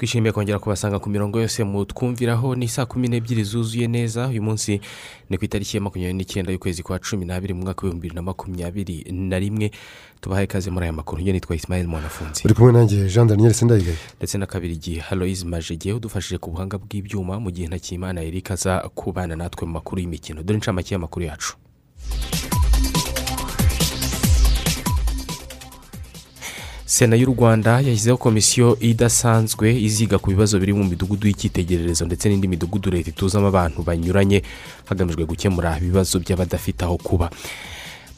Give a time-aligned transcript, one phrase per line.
[0.00, 4.28] Twishimiye kongera kubasanga ku mirongo yose mu twumviraho ni saa kumi n'ebyiri zuzuye neza.
[4.32, 4.80] Uyu munsi
[5.30, 8.22] ni ku itariki ya makumyabiri n'icyenda y'ukwezi kwa cumi n'abiri mu mwaka w'ibihumbi bibiri na
[8.22, 9.70] makumyabiri na rimwe.
[10.20, 11.20] Tubahaye ikaze muri aya makuru.
[11.22, 12.42] Njye nitwa isimayeli mwanafunzi.
[12.44, 16.78] Uri kumwe nanjye jean daniel sendayigaye ndetse na kabiri igihe haloyizi majege udufashije ku buhanga
[16.80, 20.40] bw'ibyuma mu gihe ntakimana erika aza kubana natwe mu makuru y'imikino.
[20.42, 21.56] Dore inshamake y'amakuru yacu.
[26.90, 32.48] Sena y'u rwanda yashyizeho komisiyo idasanzwe iziga ku bibazo biri mu midugudu y'icyitegererezo ndetse n'indi
[32.48, 34.42] midugudu leta ituzamo abantu banyuranye
[34.90, 37.30] hagamijwe gukemura ibibazo by'abadafite aho kuba.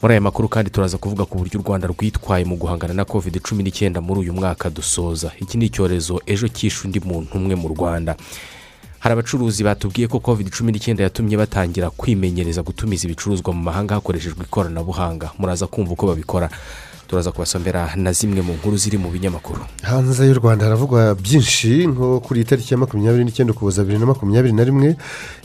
[0.01, 3.39] Muri aya makuru kandi turaza kuvuga ku buryo u rwanda rwitwaye mu guhangana na covid
[3.45, 5.31] cumi n'icyenda muri uyu mwaka dusoza.
[5.39, 8.15] Iki ni icyorezo ejo cyishe undi muntu umwe mu rwanda.
[8.99, 14.43] Hari abacuruzi batubwiye ko covid cumi n'icyenda yatumye batangira kwimenyereza gutumiza ibicuruzwa mu mahanga hakoreshejwe
[14.43, 15.31] ikoranabuhanga.
[15.39, 16.49] Muraza kumva uko babikora.
[17.13, 19.61] Turaza kubasomera na zimwe mu nkuru ziri mu binyamakuru.
[19.85, 24.05] Hanze y'u rwanda haravugwa byinshi nko kuri iyi tariki ya makumyabiri n'icyenda ukuboza bibiri na
[24.09, 24.95] makumyabiri na rimwe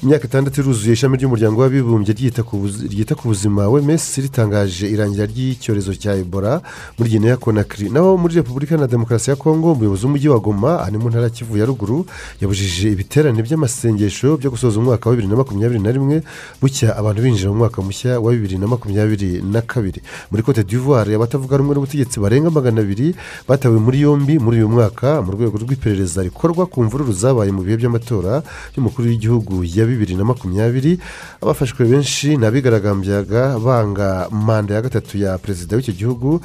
[0.02, 6.64] imyaka itandatu iruzuye ishami ry'umuryango w'abibumbye ryita ku buzima wms ritangaje irangira ry'icyorezo cya ebola
[6.96, 10.96] muri gineya konakiri naho muri repubulika na demokarasi ya kongo umuyobozi w'umujyi wa goma ari
[10.96, 12.06] mu ntara kivu ya ruguru
[12.40, 16.16] yabujije ibiterane by'amasengesho byo gusoza umwaka wa bibiri na makumyabiri na rimwe
[16.64, 20.00] bucya abantu binjira mu mwaka mushya wa bibiri na makumyabiri na kabiri.
[20.32, 23.14] Muri cote d'ivoire abatavuga rumwe n'ubutegetsi barenga magana abiri
[23.48, 27.76] batawe muri yombi muri uyu mwaka mu rwego rw'iperereza rikorwa ku mvururu zabaye mu bihe
[27.76, 28.42] by'amatora
[28.74, 30.98] y'umukuru w'igihugu ya bibiri na makumyabiri
[31.42, 36.40] abafashwe benshi ni abigaragambyaga banga manda ya gatatu ya perezida w'icyo gihugu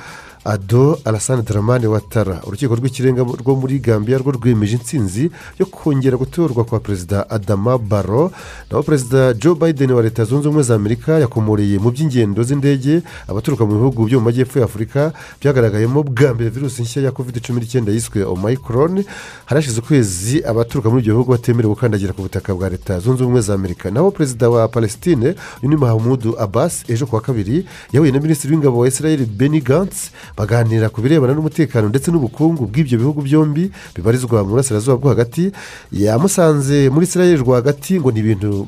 [0.46, 6.64] ado alasane daramane watara urukiko rw'ikirenga rwo muri gambia rwo rwemeje intsinzi yo kongera gutorwa
[6.64, 8.32] kwa perezida adama baro
[8.72, 13.02] naho perezida joe biden wa leta zunze ubumwe za amerika yakomoreye mu by'ingendo z'indege.
[13.28, 17.40] Abaturuka mu bihugu byo mu majyepfo ya afurika byagaragayemo bwa mbere virusi nshya ya covid
[17.42, 19.06] cumi n'icyenda yiswe omayikoroni
[19.46, 23.54] harashize ukwezi abaturuka muri ibyo bihugu batemerewe gukandagira ku butaka bwa leta zunze ubumwe za
[23.54, 23.92] amerika.
[23.92, 28.80] Naho perezida wa palestine uyu ni mahamudu abasi ejo kuwa kabiri yahuye na minisitiri w'ingabo
[28.80, 34.50] wa israel beni gantsi baganira ku birebana n'umutekano ndetse n'ubukungu bw'ibyo bihugu byombi bibarizwa mu
[34.58, 35.52] burasirazuba bwo hagati
[35.92, 38.68] yamusanze muri israel rwagati ngo ni ibintu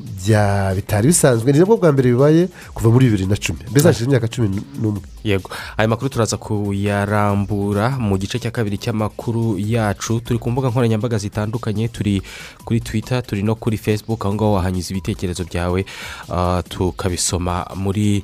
[0.76, 3.58] bitari bisanzwe ni nabwo bwa mbere bibaye kuva muri bibiri na cumi.
[3.70, 5.00] Mbese hashize imyaka cumi n'umwe.
[5.24, 5.50] Yego.
[5.76, 10.20] Aya makuru turaza kuyarambura mu gice cya kabiri cy'amakuru yacu.
[10.22, 12.22] Turi ku mbuga nkoranyambaga zitandukanye turi
[12.64, 15.82] kuri twita turi no kuri facebook aho ngaho wahanyuza ibitekerezo byawe
[16.68, 18.22] tukabisoma muri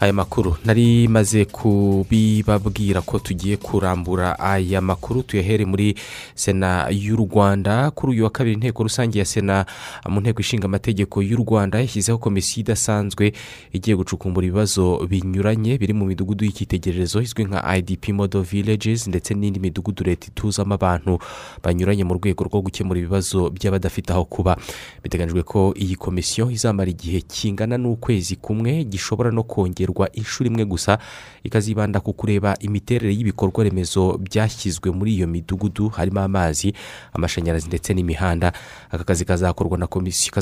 [0.00, 0.56] aya makuru.
[0.64, 5.94] Nari maze kubibabwira ko tugiye kurambura aya makuru tuyahere muri
[6.34, 7.90] sena y'u rwanda.
[7.90, 9.66] Kuri uyu wa kabiri inteko rusange ya sena
[10.08, 13.32] mu nteko ishinga amategeko y'u rwanda yashyizeho komisiyo idasanzwe
[13.72, 19.60] igiye gucukumbura ibibazo binyuranye biri mu midugudu y'icyitegererezo izwi nka idp modo villages ndetse n'indi
[19.60, 21.18] midugudu leta ituzamo abantu
[21.62, 24.56] banyuranye mu rwego rwo gukemura ibibazo by'abadafite aho kuba.
[25.02, 30.98] Biteganyijwe ko iyi komisiyo izamara igihe kingana n'ukwezi kumwe gishobora no kongera inshuro imwe gusa
[31.44, 36.74] ikazibanda ku kureba imiterere y'ibikorwa remezo byashyizwe muri iyo midugudu harimo amazi
[37.12, 38.52] amashanyarazi ndetse n'imihanda.
[38.90, 40.32] Aka kazi kazakorwa na komisiyo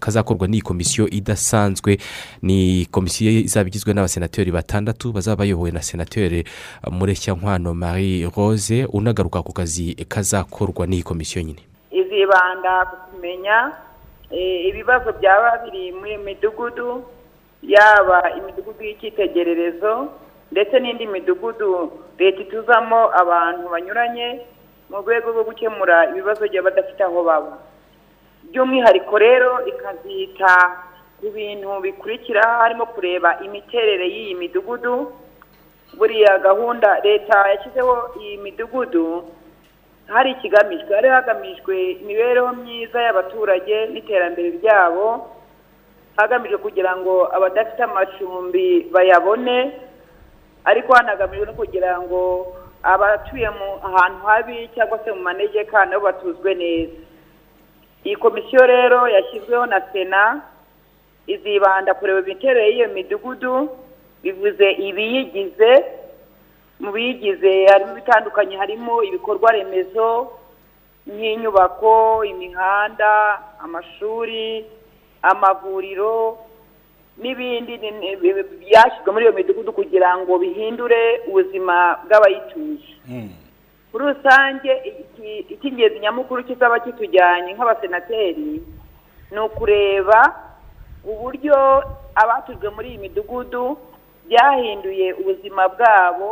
[0.00, 1.98] kazakorwa n'iyi komisiyo idasanzwe.
[2.42, 6.44] Ni komisiyo izaba igizwe n'abasenateri batandatu bazaba bayobowe na senateri
[6.90, 11.62] mureshyankwano marie rose unagaruka ku kazi kazakorwa n'iyi komisiyo nyine.
[11.90, 13.72] Izibanda ku kumenya
[14.68, 17.02] ibibazo byaba biri muri midugudu
[17.66, 19.92] yaba imidugudu y'icyitegererezo
[20.52, 21.70] ndetse n'indi midugudu
[22.18, 24.28] leta ituzamo abantu banyuranye
[24.90, 27.58] mu rwego rwo gukemura ibibazo by'abadafite aho baba.
[28.50, 30.52] By'umwihariko rero ikazita
[31.18, 35.10] ku bintu bikurikira harimo kureba imiterere y'iyi midugudu
[35.98, 39.24] buriya gahunda leta yashyizeho iyi midugudu
[40.06, 45.06] hari ikigamijwe hari hagamijwe imibereho myiza y'abaturage n'iterambere ryabo
[46.16, 49.72] hagamijwe kugira ngo abadafite amacumbi bayabone
[50.64, 52.20] ariko hanagamijwe no kugira ngo
[52.82, 56.92] abatuye mu ahantu habi cyangwa se mu manegeka nabo batuzwe neza.
[58.04, 60.42] Iyi komisiyo rero yashyizweho na sena
[61.26, 63.68] izibanda kureba imiterere y'iyo midugudu
[64.22, 65.72] bivuze ibiyigize
[66.80, 70.30] mu biyigize harimo ibitandukanye harimo ibikorwa remezo
[71.06, 74.64] nk'inyubako imihanda amashuri
[75.30, 76.38] amavuriro
[77.18, 78.16] n'ibindi ni- ni-
[78.60, 82.88] byashyizwe muri iyo midugudu kugira ngo bihindure ubuzima bw'abayituye
[83.92, 84.70] muri rusange
[85.52, 88.60] icy'ingenzi nyamukuru kizaba kitujyanye nk'abasenateri
[89.32, 90.20] ni ukureba
[91.04, 91.56] uburyo
[92.14, 93.78] abatujwe muri iyi midugudu
[94.28, 96.30] byahinduye ubuzima bwabo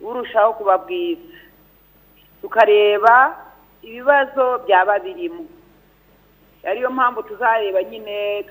[0.00, 1.34] burushaho kuba bwiza.
[2.42, 3.36] Tukareba
[3.82, 5.44] ibibazo byaba birimo.
[6.70, 8.42] Ariyo mpamvu tuzareba nyine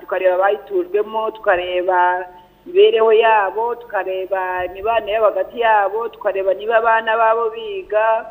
[0.00, 2.26] tukareba abayitujwemo tukareba
[2.66, 8.26] imibereho yabo tukareba imibanire yabo hagati yabo tukareba niba abana babo biga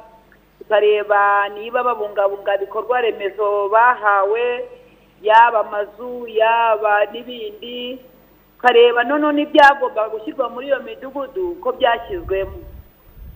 [0.59, 4.69] tukareba niba babungabunga ibikorwa remezo bahawe
[5.21, 7.99] yaba amazu yaba n'ibindi
[8.55, 12.57] tukareba noneho n'ibyagombaga gushyirwa muri iyo midugudu ko byashyizwemo.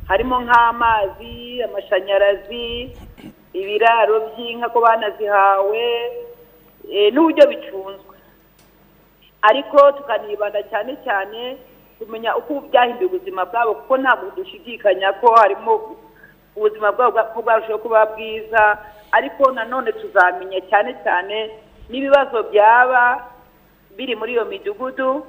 [0.08, 2.92] Harimo nk'amazi amashanyarazi
[3.54, 5.84] ibiraro by'inka ko banazihawe
[6.92, 8.16] eh, n'uburyo bicunzwe.
[9.42, 11.58] Ariko tukanibanda cyane cyane
[12.00, 15.74] kumenya uko byahinduye ubuzima bwabo kuko ntabwo dushidikanya ko harimo
[16.56, 18.78] ubuzima bwabo bwarushaho kuba bwiza.
[19.12, 21.38] Ariko nanone tuzamenya cyane cyane
[21.90, 23.30] n'ibibazo byaba
[23.98, 25.26] biri muri iyo midugudu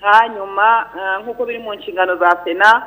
[0.00, 2.86] hanyuma ah, nk'uko biri mu nshingano za sena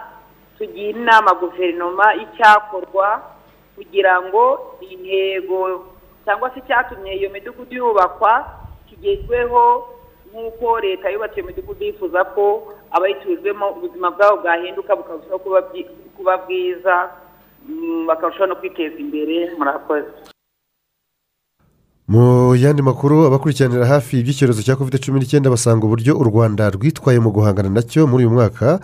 [0.58, 3.22] tugira inama guverinoma y'icyakorwa
[3.80, 4.44] kugira ngo
[4.92, 5.58] intego
[6.28, 8.34] cyangwa se icyatumye iyo midugudu yubakwa
[8.88, 9.64] kigezweho
[10.30, 12.46] nk'uko leta yubatse iyo midugudu yifuza ko
[12.92, 15.40] abayitujwemo ubuzima bwabo bwahinduka bukarushaho
[16.16, 16.96] kuba bwiza
[17.70, 20.12] mm, bakarushaho no kwiteza imbere murakoze
[22.10, 27.20] mu yandi makuru abakurikiranira hafi iby'icyorezo cya covid cumi n'icyenda basanga uburyo u rwanda rwitwaye
[27.22, 28.80] mu guhangana na cyo muri uyu mwaka.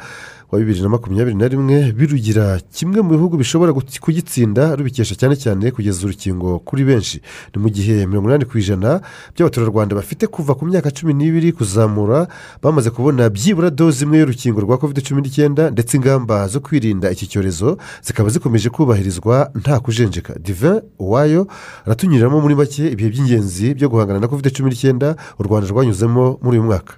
[0.52, 5.72] Wa bibiri na makumyabiri na rimwe birugira kimwe mu bihugu bishobora kugitsinda rubikesha cyane cyane
[5.72, 7.22] kugeza urukingo kuri benshi.
[7.56, 9.02] Ni mu gihe mirongo inani ku ijana
[9.36, 12.28] by'abaturarwanda bafite kuva ku myaka cumi n'ibiri kuzamura
[12.62, 17.28] bamaze kubona byibura doze imwe y'urukingo rwa covid cumi n'icyenda ndetse ingamba zo kwirinda iki
[17.28, 20.36] cyorezo zikaba zikomeje kubahirizwa nta kujenjeka.
[20.40, 21.48] Divin uwayo
[21.86, 26.58] aratunyuriramo muri make ibihe by'ingenzi byo guhangana na covid cumi n'icyenda u rwanda rwanyuzemo muri
[26.60, 26.94] uyu mwaka.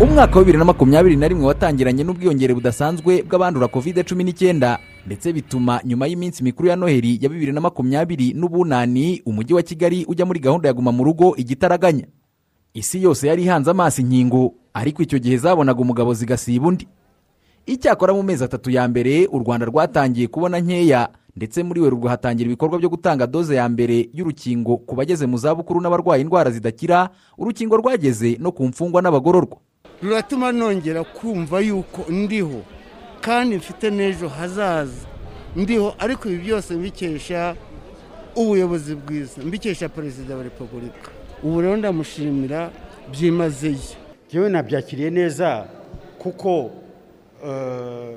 [0.00, 5.32] Umwaka wa bibiri na makumyabiri na rimwe watangiranye n'ubwiyongere budasanzwe bw'abandura kovide cumi n'icyenda ndetse
[5.32, 10.26] bituma nyuma y'iminsi mikuru ya noheli ya bibiri na makumyabiri n'ubunani umujyi wa kigali ujya
[10.26, 12.06] muri gahunda ya guma mu rugo igitaraganya.
[12.74, 16.86] Isi yose yari ihanze amaso inkingo ariko icyo gihe zabonaga umugabo zigasiba undi.
[17.66, 22.46] Icyakora mu mezi atatu ya mbere u rwanda rwatangiye kubona nkeya ndetse muri werurwe hatangira
[22.46, 27.76] ibikorwa byo gutanga doze ya mbere y'urukingo ku bageze mu zabukuru n'abarwaye indwara zidakira urukingo
[27.76, 29.58] rwageze no ku mfungwa n'abagororwa.
[30.02, 32.62] Ruratuma nongera kumva yuko ndiho
[33.20, 35.06] kandi mfite n'ejo hazaza.
[35.56, 37.56] Ndiho ariko ibi byose mbikesha
[38.36, 41.10] ubuyobozi bwiza mbikesha perezida wa repubulika.
[41.42, 42.70] Ubu rero ndamushimira
[43.10, 43.96] byimazeyo.
[44.32, 45.66] Yewe nabyakiriye neza
[46.18, 46.70] kuko
[47.46, 48.16] eh,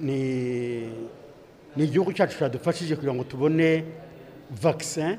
[0.00, 3.84] ni igihugu cyacu cyadufashije kugira ngo tubone
[4.62, 5.16] vaccin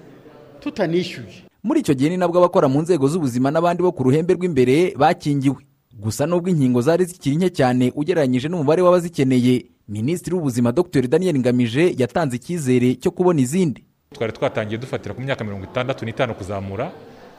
[0.60, 1.47] tutanishyuye.
[1.64, 5.58] Muri icyo gihe ni nabwo abakora mu nzego z'ubuzima n'abandi bo ku ruhembe rw'imbere bakingiwe.
[5.98, 11.08] Gusa nubwo inkingo zari zikiri nke cyane ugereranyije n'umubare w'abazikeneye minisitiri w'ubuzima dr.
[11.08, 13.84] Daniel ngamije yatanze icyizere cyo kubona izindi.
[14.14, 16.92] Twari twatangiye dufatira ku myaka mirongo itandatu n'itanu kuzamura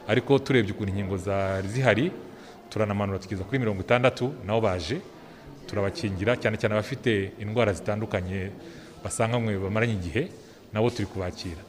[0.07, 2.11] ariko turebye ukuntu inkingo zari zihari
[2.69, 5.01] turanamanura tugeza kuri mirongo itandatu nabo baje
[5.67, 8.51] turabakingira cyane cyane abafite indwara zitandukanye
[9.03, 10.27] basanganywe bamaranye igihe
[10.73, 11.61] nabo turi kubakira.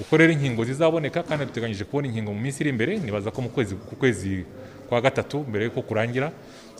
[0.00, 3.48] Uko rero inkingo zizaboneka kandi duteganyije kubona inkingo mu minsi iri imbere nibaza ko mu
[3.48, 4.44] kwezi ku kwezi
[4.88, 6.32] kwa gatatu mbere y'uko kurangira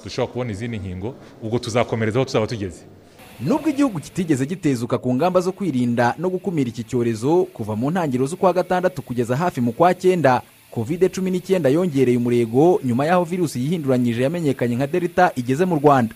[0.04, 1.14] dushobora kubona izindi nkingo.
[1.42, 2.82] Ubwo tuzakomereza aho tuzaba tugeze.
[3.40, 8.26] Nubwo igihugu kitigeze gitezuka ku ngamba zo kwirinda no gukumira iki cyorezo kuva mu ntangiriro
[8.26, 13.60] z'ukwa gatandatu kugeza hafi mu kwa cyenda kovide cumi n'icyenda yongereye umurego nyuma y'aho virusi
[13.60, 16.14] yihinduranyije yamenyekanye nka delta igeze mu rwanda.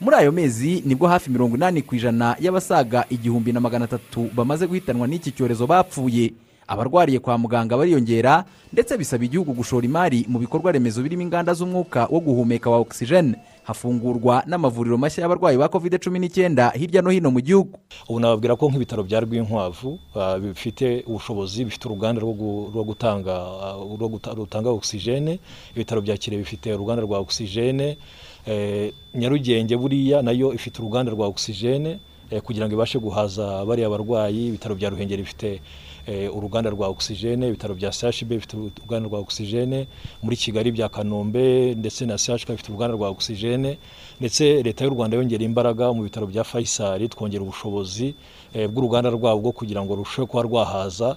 [0.00, 4.30] Muri ayo mezi ni bwo hafi mirongo inani ku ijana y'abasaga igihumbi na magana atatu
[4.34, 6.32] bamaze guhitanwa n'iki cyorezo bapfuye.
[6.68, 12.06] Abarwariye kwa muganga bariyongera ndetse bisaba igihugu gushora imari mu bikorwa remezo birimo inganda z'umwuka
[12.12, 17.30] wo guhumeka wa ogisijene hafungurwa n'amavuriro mashya y'abarwayi ba kovide cumi n'icyenda hirya no hino
[17.32, 17.78] mu gihugu.
[18.08, 23.34] Ubu nababwira ko nk'ibitaro bya rwinkwavu ah, bifite ubushobozi bifite uruganda rwo gu- rwo gutanga
[24.36, 25.40] rutanga ogisijene
[25.74, 27.96] ibitaro bya kirehe bifite uruganda rwa ogisijene
[29.14, 31.98] nyarugenge buriya na yo ifite uruganda rwa ogisijene
[32.30, 35.60] eh, kugira ngo ibashe guhaza bariya barwayi ibitaro bya ruhengeri bifite
[36.06, 39.86] eh, uruganda rwa oxygene ibitaro bya CHB bifite uruganda rwa oxygene
[40.22, 43.78] muri Kigali bya Kanombe ndetse na CHK bifite uruganda rwa oxygene
[44.20, 48.14] ndetse leta y'u Rwanda yongera imbaraga mu bitaro bya Faisal twongera ubushobozi
[48.54, 51.16] eh, bw'uruganda rwabo kugira ngo rurusheho kuba rwahaza eh,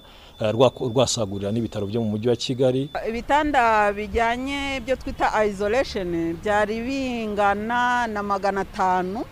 [0.52, 2.90] rwasagurira n'ibitaro byo mu mujyi wa Kigali.
[3.08, 9.24] Ibitanda bijyanye ibyo twita isolation byari bingana na magana atanu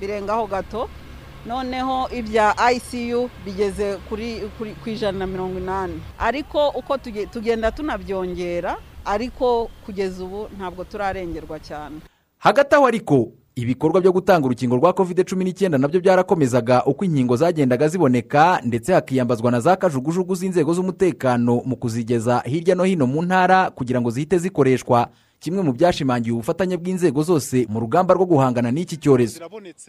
[0.00, 0.88] birengaho gato.
[1.46, 3.96] Noneho ibya ICU bigeze
[4.82, 6.02] ku ijana na mirongo inani.
[6.18, 12.00] Ariko uko tuge- tugenda tunabyongera ariko kugeza ubu ntabwo turarengerwa cyane.
[12.38, 17.04] Hagati aho ariko ibikorwa byo gutanga urukingo rwa covid cumi n'icyenda na byo byarakomezaga uko
[17.04, 23.06] inkingo zagendaga ziboneka ndetse hakiyambazwa na za kajugujugu z'inzego z'umutekano mu kuzigeza hirya no hino
[23.06, 25.08] mu ntara kugira ngo zihite zikoreshwa.
[25.46, 29.38] Kimwe mu byashimangiye ubufatanye bw'inzego zose mu rugamba rwo guhangana n'iki cyorezo.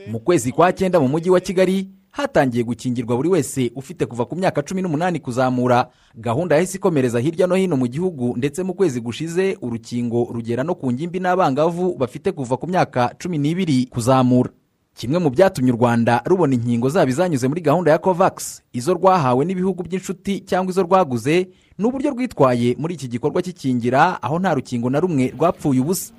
[0.07, 4.35] Mu kwezi kwa cyenda mu mujyi wa kigali hatangiye gukingirwa buri wese ufite kuva ku
[4.37, 5.89] myaka cumi n'umunani kuzamura.
[6.15, 10.75] Gahunda yahise ikomereza hirya no hino mu gihugu ndetse mu kwezi gushize urukingo rugera no
[10.75, 14.49] ku ngimbi n'abangavu bafite kuva ku myaka cumi n'ibiri kuzamura.
[14.93, 19.45] Kimwe mu byatumye u rwanda rubona inkingo zaba izanyuze muri gahunda ya covax izo rwahawe
[19.45, 21.47] n'ibihugu by'inshuti cyangwa izo rwaguze
[21.77, 26.13] ni uburyo rwitwaye muri iki gikorwa cy'ikingira aho nta rukingo na rumwe rwapfuye ubusa.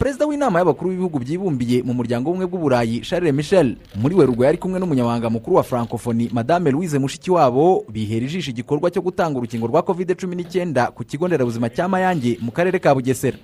[0.00, 3.76] Perezida w'inama y'abakuru b'ibihugu byibumbiye mu muryango w'ubumwe bw'uburayi charles michel.
[4.00, 9.02] Muri werurwe yari kumwe n'umunyamabanga mukuru wa francophonie madame louise mushikiwabo bihera ijisho igikorwa cyo
[9.04, 13.36] gutanga urukingo rwa covid cumi n'icyenda ku kigo nderabuzima cya mayange mu karere ka bugesera.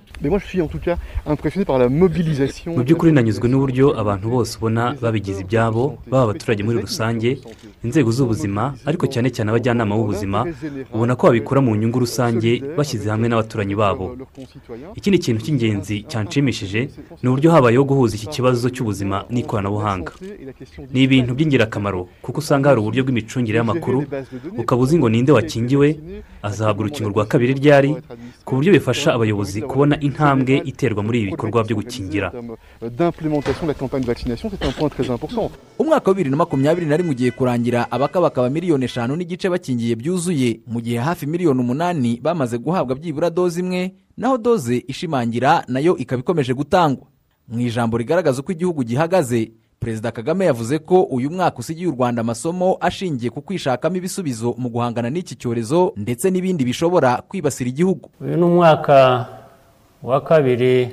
[2.67, 7.37] Mu by'ukuri nanyuzwe n'uburyo abantu bose ubona babigize ibyabo baba abaturage muri rusange
[7.85, 10.49] inzego z'ubuzima ariko cyane cyane abajyanama b'ubuzima
[10.95, 14.17] ubona ko babikora mu nyungu rusange bashyize hamwe n'abaturanyi babo.
[14.97, 15.97] Ikindi kintu cy'ingenzi
[16.53, 16.89] cyanshimishije
[17.23, 20.13] ni uburyo habayeho guhuza iki kibazo cy'ubuzima n'ikoranabuhanga.
[20.93, 24.05] Ni ibintu by'ingirakamaro kuko usanga hari uburyo bw'imicungire y'amakuru
[24.59, 25.89] ukaba uzi ngo ninde wakingiwe
[26.43, 27.97] azahabwa urukingo rwa kabiri ryari
[28.45, 32.29] ku buryo bifasha abayobozi kubona intambwe iterwa muri ibi bikorwa byo gukingira.
[32.83, 35.51] D'implémentation de la campagne de vaccination, c'est un point très important.
[35.79, 40.61] umwaka wa bibiri na makumyabiri na rimwe ugiye kurangira abakabakaba miliyoni eshanu n'igice bakingiye byuzuye.
[40.67, 45.97] Mu gihe hafi miliyoni umunani bamaze guhabwa byibura doze imwe naho doze ishimangira na yo
[45.97, 47.07] ikaba ikomeje gutangwa.
[47.49, 52.21] Mu ijambo rigaragaza uko igihugu gihagaze perezida kagame yavuze ko uyu mwaka usigiye u rwanda
[52.21, 58.11] amasomo ashingiye ku kwishakamo ibisubizo mu guhangana n'iki cyorezo ndetse n'ibindi bishobora kwibasira igihugu.
[58.21, 59.27] Uyu ni umwaka
[60.03, 60.91] wa kabiri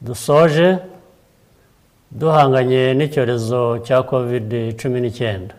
[0.00, 0.78] dusoje
[2.10, 5.54] duhanganye n'icyorezo cya kovide cumi n'icyenda.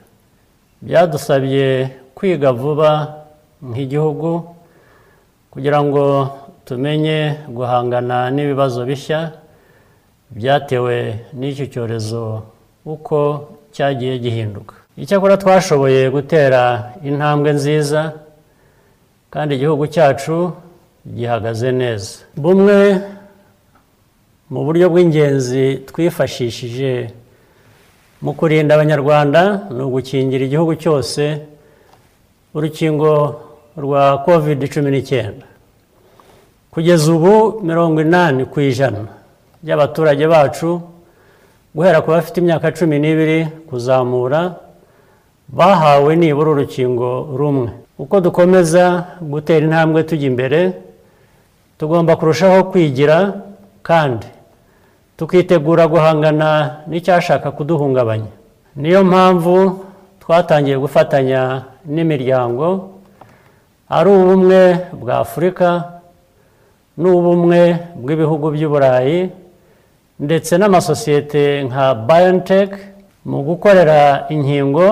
[0.82, 2.90] Byadusabye kwiga vuba
[3.64, 4.56] nk'igihugu
[5.54, 6.04] kugira ngo
[6.66, 9.20] tumenye guhangana n'ibibazo bishya
[10.34, 10.98] byatewe
[11.38, 12.42] n'iki cyorezo
[12.86, 13.18] uko
[13.76, 14.74] cyagiye gihinduka.
[14.98, 18.02] Icyakora twashoboye gutera intambwe nziza
[19.34, 20.54] kandi igihugu cyacu
[21.16, 22.26] gihagaze neza.
[22.38, 22.78] Bumwe
[24.50, 27.14] mu buryo bw'ingenzi twifashishije
[28.22, 29.42] mu kurinda abanyarwanda
[29.74, 31.24] ni ugukingira igihugu cyose
[32.56, 33.12] urukingo
[33.78, 35.46] rwa kovide cumi n'icyenda.
[36.72, 39.06] Kugeza ubu mirongo inani ku ijana
[39.64, 40.82] by'abaturage bacu
[41.76, 44.56] guhera ku bafite imyaka cumi n'ibiri kuzamura
[45.50, 47.70] bahawe nibura urukingo rumwe.
[47.98, 50.74] Uko dukomeza gutera intambwe tujya imbere
[51.78, 53.42] tugomba kurushaho kwigira
[53.84, 54.28] kandi
[55.18, 58.34] tukitegura guhangana n'icyashaka kuduhungabanya.
[58.76, 59.86] Niyo mpamvu
[60.22, 62.93] twatangiye gufatanya n'imiryango
[63.90, 64.62] ari ubumwe
[64.94, 65.68] bwa afurika
[66.98, 67.62] n'ubumwe
[67.96, 69.20] bw'ibihugu by'i burayi
[70.20, 72.72] ndetse n'amasosiyete nka BioNTech
[73.26, 74.88] mu gukorera inkingo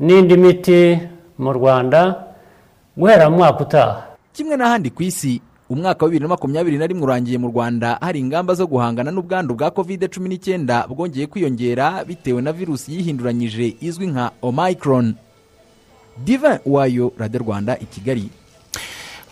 [0.00, 0.80] n'indi miti
[1.38, 2.00] mu rwanda
[2.96, 3.96] guhera mu mwaka utaha.
[4.32, 8.20] Kimwe n'ahandi ku isi umwaka wa bibiri na makumyabiri na rimwe urangiye mu rwanda hari
[8.20, 14.06] ingamba zo guhangana n'ubwandu bwa kovide cumi n'icyenda bwongeye kwiyongera bitewe na virusi yihinduranyije izwi
[14.12, 15.14] nka omicron.
[16.16, 18.28] Divin wayo radiyo rwanda i kigali.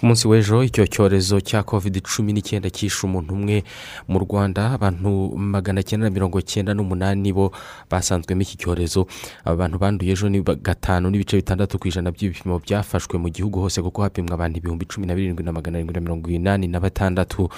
[0.01, 3.65] Ku munsi w'ejo icyo cyorezo cya covid cumi n'icyenda cyishe umuntu umwe
[4.09, 4.73] mu rwanda.
[4.73, 7.53] Abantu magana cyenda na mirongo cyenda n'umunani bo
[7.91, 9.05] basanzwemo iki cyorezo.
[9.45, 13.83] Aba bantu banduye ejo ni gatanu n'ibice bitandatu ku ijana by'ibipimo byafashwe mu gihugu hose
[13.85, 17.49] kuko hapimwa abantu ibihumbi cumi na birindwi na magana arindwi na mirongo inani na batandatu.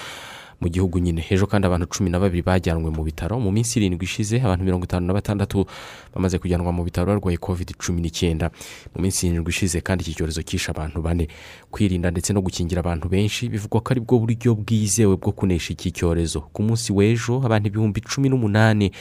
[0.61, 1.25] Mu gihugu nyine.
[1.29, 3.39] Ejo kandi abantu cumi na babiri bajyanwe mu bitaro.
[3.39, 5.65] Mu minsi irindwi ishize abantu mirongo itanu na batandatu
[6.13, 8.51] bamaze kujyanwa mu bitaro barwaye covid cumi n'icyenda.
[8.95, 11.27] Mu minsi irindwi ishize kandi iki cyorezo cyishe abantu bane.
[11.73, 15.89] Kwirinda ndetse no gukingira abantu benshi bivugwa ko ari bwo buryo bwizewe bwo kunesha iki
[15.91, 16.41] cyorezo.
[16.53, 18.91] Ku munsi w'ejo abantu ibihumbi cumi n'umunani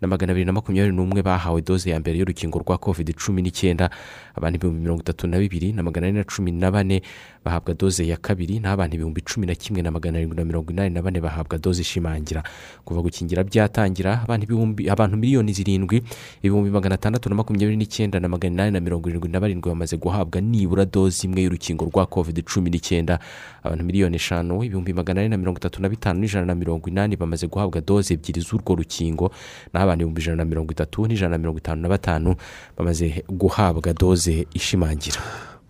[0.00, 3.90] na magana abiri na makumyabiri n'umwe bahawe doze ya mbere y'urukingo rwa covid cumi n'icyenda.
[4.34, 7.02] Abantu ibihumbi mirongo itatu na bibiri na magana ane na cumi na bane
[7.44, 10.72] bahabwa doze ya kabiri naho abantu ibihumbi cumi na kimwe na magana arindwi na mirongo
[10.72, 12.42] inani na bane bahabwa doze ishimangira.
[12.84, 16.00] Kuva gukingira byatangira abantu ibihumbi abantu miliyoni zirindwi
[16.42, 19.96] ibihumbi magana atandatu na makumyabiri n'icyenda na magana inani na mirongo irindwi na barindwi bamaze
[20.00, 23.18] guhabwa nibura doze imwe y'urukingo rwa covid cumi n'icyenda.
[23.62, 27.16] Abantu miliyoni eshanu ibihumbi magana ane na mirongo itatu na bitanu n'ijana na mirongo inani
[27.16, 29.32] bamaze guhabwa doze ebyiri z'urwo rukingo.
[29.72, 32.34] Naho abantu ibihumbi ijana na mirongo itatu n'ijana na mirongo itanu na batanu
[32.78, 35.18] bamaze guhabwa doze ishimangira.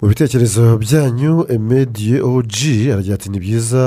[0.02, 3.82] Mu bitekerezo byanyu emediye oji aragira ati ni byiza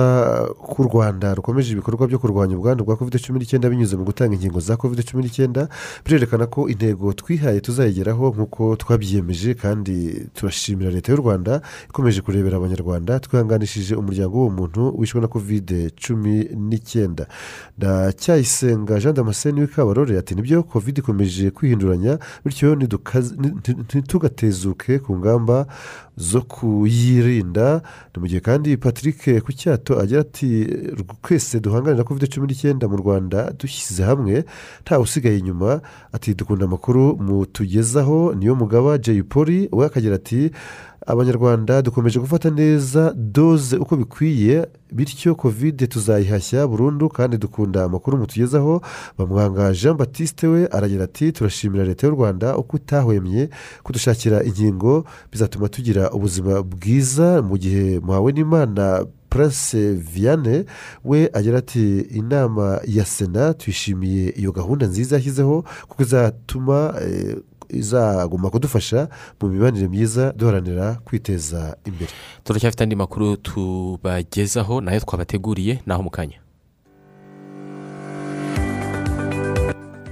[0.64, 4.36] ko u rwanda rukomeje ibikorwa byo kurwanya ubwandu bwa covid cumi n'icyenda binyuze mu gutanga
[4.36, 5.68] inkingo za covid cumi n'icyenda
[6.06, 9.96] birerekana ko intego twihaye tuzayigeraho nk'uko twabyiyemeje kandi
[10.34, 16.48] turashimira leta y'u rwanda ikomeje kurebera abanyarwanda twihanganishije umuryango w'uwo muntu wishwe na covid cumi
[16.56, 17.28] n'icyenda.
[17.78, 25.68] Ndacyayisenga jean damascene w'ikabarore ati ni byo covid ikomeje kwihinduranya bityo ntitugatezuke ku ngamba
[26.18, 27.82] zo kuyirinda.
[28.16, 30.68] Ni mu gihe kandi patrick ku cyato agira ati
[31.22, 34.46] twese duhangane na covid cumi n'icyenda mu rwanda dushyize hamwe
[34.84, 35.82] ntawe usigaye inyuma.
[36.14, 38.34] Ati dukunda amakuru mutugezaho.
[38.34, 40.52] Niyo mugaba jay poli we akagira ati
[41.06, 48.82] abanyarwanda dukomeje gufata neza doze uko bikwiye bityo kovide tuzayihashya burundu kandi dukunda amakuru mutugezaho.
[49.18, 53.50] Bamwanga jean batiste we aragira ati turashimira leta y'u rwanda uko utahwemye
[53.84, 57.42] kudushakira inkingo bizatuma tugira ubuzima bwiza.
[57.42, 60.64] Mu gihe muhawe n'imana prince vianney
[61.06, 66.94] we agira ati inama ya sena tuyishimiye iyo gahunda nziza yashyizeho kuko izatuma
[67.70, 69.08] izagomba kudufasha
[69.42, 72.12] mu mibanire myiza duharanira kwiteza imbere.
[72.44, 76.38] Turacyafite andi makuru tubagezaho na yo twabateguriye naho mu kanya.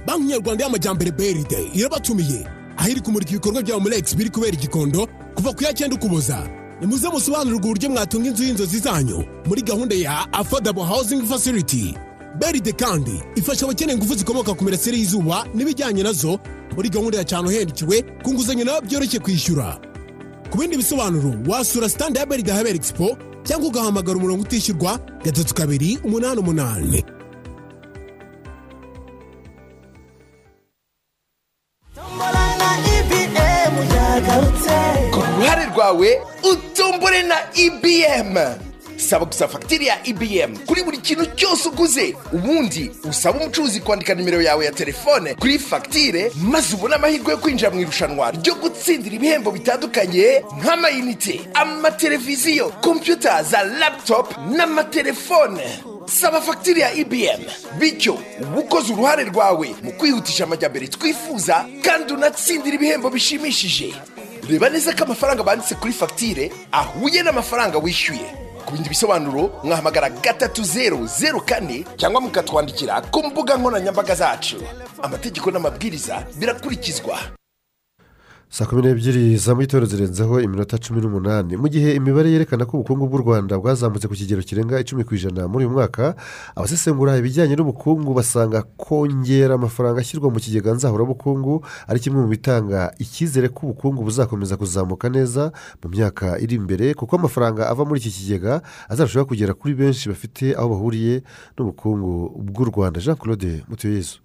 [0.06, 2.46] Banki nyarwanda y'amajyambere beride irabatumiye.
[2.76, 6.48] Aho iri kumurika ibikorwa bya muregisi biri kubera igikondo kuva ku ya cyenda ukuboza.
[6.80, 11.94] Nimuze musobanurirwe uburyo mwatunga inzu y'inzozi zanyu muri gahunda ya affordable housing facility.
[12.38, 16.38] Beride kandi ifasha abakeneye ingufu zikomoka ku mirasire y'izuba n'ibijyanye na zo
[16.74, 19.78] muri gahunda ya cyane uhendikiwe ku nguzanyo nawe byoroshye kwishyura.
[20.50, 25.98] Ku bindi bisobanuro wasura sitade ya beride habera expo cyangwa ugahamagara umurongo utishyurwa gatatu kabiri
[26.06, 27.00] umunani umunani.
[35.12, 36.10] Ku ruhare rwawe
[36.52, 38.34] utombore na ibm
[39.04, 44.42] saba gusa fagitire ya ibm kuri buri kintu cyose uguze ubundi usaba umucuruzi kwandika nimero
[44.42, 49.50] yawe ya telefone kuri fagitire maze ubone amahirwe yo kwinjira mu irushanwa ryo gutsindira ibihembo
[49.50, 55.62] bitandukanye nk'amayinite amateleviziyo kompiyuta za laputopu n'amatelefone.
[56.06, 57.40] Saba fagitire ya ibm
[57.78, 63.94] bityo uba ukoze uruhare rwawe mu kwihutisha amajyambere twifuza kandi unatsindira ibihembo bishimishije.
[64.48, 68.26] Reba neza ko amafaranga banditse kuri fagitire ahuye n'amafaranga wishyuye.
[68.66, 74.56] Ku bindi bisobanuro mwahamagara gatatu zeru zeru kane cyangwa mukatwandikira ku mbuga nkoranyambaga zacu.
[75.02, 77.18] Amategeko n'amabwiriza birakurikizwa.
[78.54, 81.56] Saa kumi n'ebyiri za mu gitondo zirenzeho iminota cumi n'umunani.
[81.56, 85.48] Mu gihe imibare yerekana ko ubukungu bw'u rwanda bwazamutse ku kigero kirenga icumi ku ijana
[85.50, 86.14] muri uyu mwaka
[86.54, 93.48] abasesengura ibijyanye n'ubukungu basanga kongera amafaranga ashyirwa mu kigega nzahurabukungu ari kimwe mu bitanga icyizere
[93.50, 95.50] ko ubukungu buzakomeza kuzamuka neza
[95.82, 100.54] mu myaka iri imbere kuko amafaranga ava muri iki kigega azarushaho kugera kuri benshi bafite
[100.54, 101.26] aho bahuriye
[101.58, 102.12] n'ubukungu
[102.46, 103.02] bw'u rwanda.
[103.02, 104.23] Jean claude mutuyezu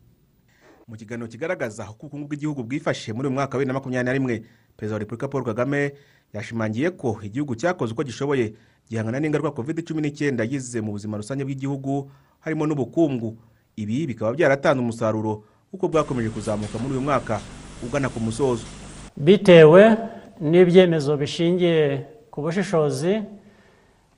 [0.89, 4.13] mu kiganiro kigaragaza uko ubukungu bw'igihugu bwifashe muri uyu mwaka wa bibiri na makumyabiri na
[4.13, 4.35] rimwe
[4.77, 5.93] perezida wa repubulika paul kagame
[6.33, 8.53] yashimangiye ko igihugu cyakoze uko gishoboye
[8.89, 13.37] gihangana n'ingaruka covid cumi n'icyenda yagize mu buzima rusange bw'igihugu harimo n'ubukungu.
[13.77, 17.39] Ibi bikaba byaratanze umusaruro kuko bwakomeje kuzamuka muri uyu mwaka
[17.85, 18.65] ugana ku musozo.
[19.15, 19.95] Bitewe
[20.41, 23.21] n'ibyemezo bishingiye ku bushishozi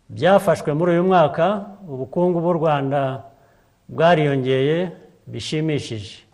[0.10, 3.23] byafashwe muri uyu mwaka ubukungu bw'u rwanda
[3.89, 4.91] bwariyongeye
[5.27, 6.31] bishimishije.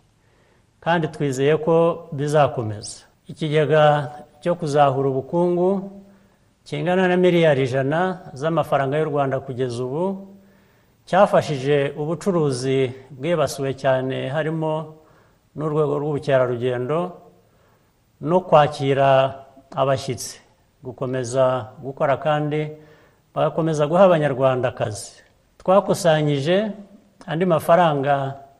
[0.80, 3.04] Kandi twizeye ko bizakomeza.
[3.28, 3.84] Ikigega
[4.40, 5.90] cyo kuzahura ubukungu
[6.64, 10.04] kingana na miliyari ijana z'amafaranga y'u rwanda kugeza ubu
[11.08, 14.94] cyafashije ubucuruzi bwibasiwe cyane harimo
[15.56, 16.98] n'urwego rw'ubukerarugendo
[18.20, 19.08] no kwakira
[19.74, 20.40] abashyitsi.
[20.84, 22.60] Gukomeza gukora kandi
[23.34, 25.10] bagakomeza guha abanyarwanda akazi
[25.58, 26.70] twakusanyije
[27.26, 28.14] andi mafaranga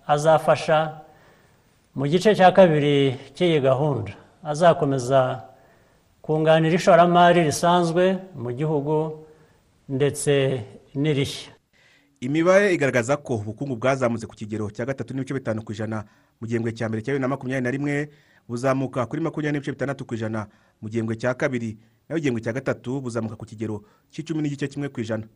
[0.06, 0.98] azafasha
[1.98, 5.20] mu gice cya kabiri cy'iyi gahunda azakomeza
[6.22, 8.04] kunganira ishoramari risanzwe
[8.42, 9.26] mu gihugu
[9.88, 10.62] ndetse
[10.94, 11.50] n'irishya.
[12.20, 16.04] Imibare igaragaza ko ubukungu bwazamutse ku kigero cya gatatu n'ibice bitanu ku ijana
[16.40, 17.94] mu gihembwe cya mbere cya bibiri na makumyabiri na rimwe
[18.48, 20.46] buzamuka kuri makumyabiri n'ibice bitandatu ku ijana
[20.82, 23.82] mu gihembwe cya kabiri naho igihembwe cya gatatu buzamuka ku kigero
[24.14, 25.26] cy'icumi n'igice kimwe ku ijana.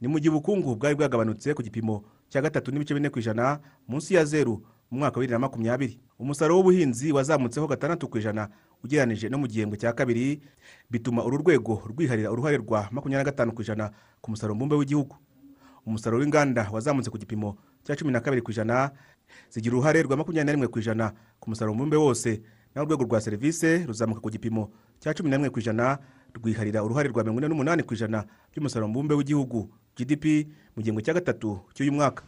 [0.00, 4.14] Ni mu gihe ubukungu bwari bwagabanutse ku gipimo cya gatatu n'ibice bine ku ijana munsi
[4.14, 6.00] ya zeru mu mwaka wa bibiri na makumyabiri.
[6.18, 8.48] Umusaruro w'ubuhinzi wazamutseho gatandatu ku ijana
[8.84, 10.40] ugereranije no mu gihembwe cya kabiri
[10.90, 15.16] bituma uru rwego rwiharira uruhare rwa makumyabiri na gatanu ku ijana ku musaruro mbumbe w'igihugu.
[15.86, 18.90] Umusaruro w'inganda wazamutse ku gipimo cya cumi na kabiri ku ijana
[19.50, 22.42] zigira uruhare rwa makumyabiri na rimwe ku ijana ku musaruro mbumbe wose
[22.74, 24.70] naho urwego rwa serivisi ruzamuka ku gipimo
[25.00, 25.98] cya cumi na rimwe ku ijana
[26.34, 30.24] rwiharira uruhare rwa mirongo ine n'umunani ku ijana by'umusaruro mbumbe w'igihugu gdp
[30.76, 32.22] mu gihembwe cya gatatu cy'uyu mwaka.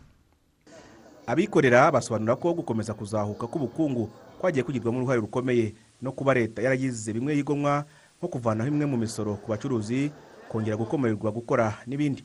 [1.26, 7.34] Abikorera basobanura ko gukomeza kuzahuka k'ubukungu kwagiye kugirwamo uruhare rukomeye no kuba leta yaragize bimwe
[7.36, 7.84] yigomwa
[8.18, 10.10] nko kuvanaho imwe mu misoro ku bacuruzi
[10.48, 12.22] kongera gukomererwa gukora n'ibindi.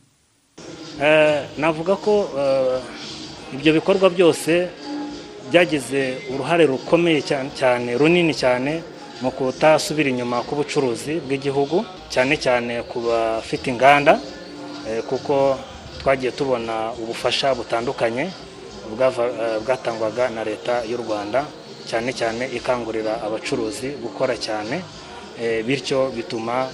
[1.57, 2.29] Navuga ko
[3.53, 4.69] ibyo bikorwa byose
[5.49, 8.83] byagize uruhare rukomeye cyane runini cyane
[9.21, 11.81] mu kutasubira inyuma k'ubucuruzi bw'igihugu
[12.13, 14.19] cyane cyane ku bafite inganda
[15.09, 15.57] kuko
[15.99, 18.29] twagiye tubona ubufasha butandukanye
[19.65, 21.45] bwatangwaga na leta y'u rwanda
[21.85, 24.81] cyane cyane ikangurira abacuruzi gukora cyane
[25.67, 26.67] bityo bituma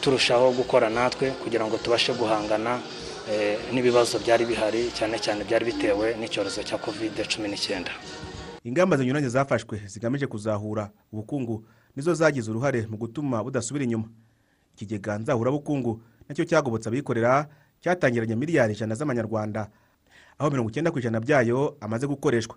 [0.00, 2.78] turushaho gukora natwe kugira ngo tubashe guhangana
[3.72, 7.90] n'ibibazo byari bihari cyane cyane byari bitewe n'icyorezo cya kovide cumi n'icyenda.
[8.64, 11.64] Ingamba zinyuranye zafashwe zigamije kuzahura ubukungu
[11.96, 14.08] nizo zagize uruhare mu gutuma budasubira inyuma.
[14.76, 17.48] Ikigega nzahurabukungu na cyo cyagobotse abikorera
[17.80, 19.68] cyatangiranye miliyari ijana z'amanyarwanda
[20.38, 22.56] aho mirongo icyenda ku ijana byayo amaze gukoreshwa.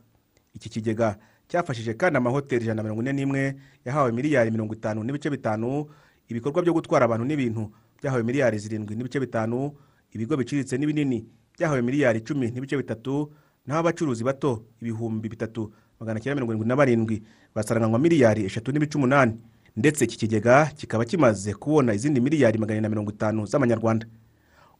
[0.53, 5.29] Iki kigega cyafashije kandi amahoteli ijana na mirongo ine n'imwe yahawe miliyari mirongo itanu n'ibice
[5.29, 5.85] bitanu
[6.27, 9.71] ibikorwa byo gutwara abantu n'ibintu byahawe miliyari zirindwi n'ibice bitanu
[10.11, 11.25] ibigo biciriritse n'ibinini
[11.57, 13.31] byahawe miliyari icumi n'ibice bitatu
[13.65, 17.23] naho abacuruzi bato ibihumbi bitatu magana cyenda mirongo irindwi na barindwi
[17.55, 19.37] basaranganywa miliyari eshatu n'ibice umunani.
[19.77, 24.07] Ndetse iki kigega kikaba kimaze kubona izindi miliyari magana na mirongo itanu z'amanyarwanda.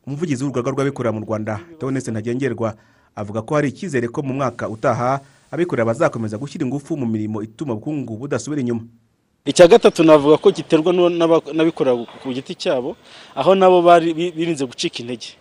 [0.07, 2.73] Umuvugizi w'urugaga rw'abikorera mu rwanda teonese ntagengerwa
[3.15, 5.19] avuga ko hari icyizere ko mu mwaka utaha
[5.51, 8.87] abikorera bazakomeza gushyira ingufu mu mirimo ituma ubukungu budasubira inyuma.
[9.47, 10.91] Icya gatatu navuga ko giterwa
[11.51, 12.95] n'abikorera ku giti cyabo
[13.35, 15.35] aho nabo bari birinze gucika intege.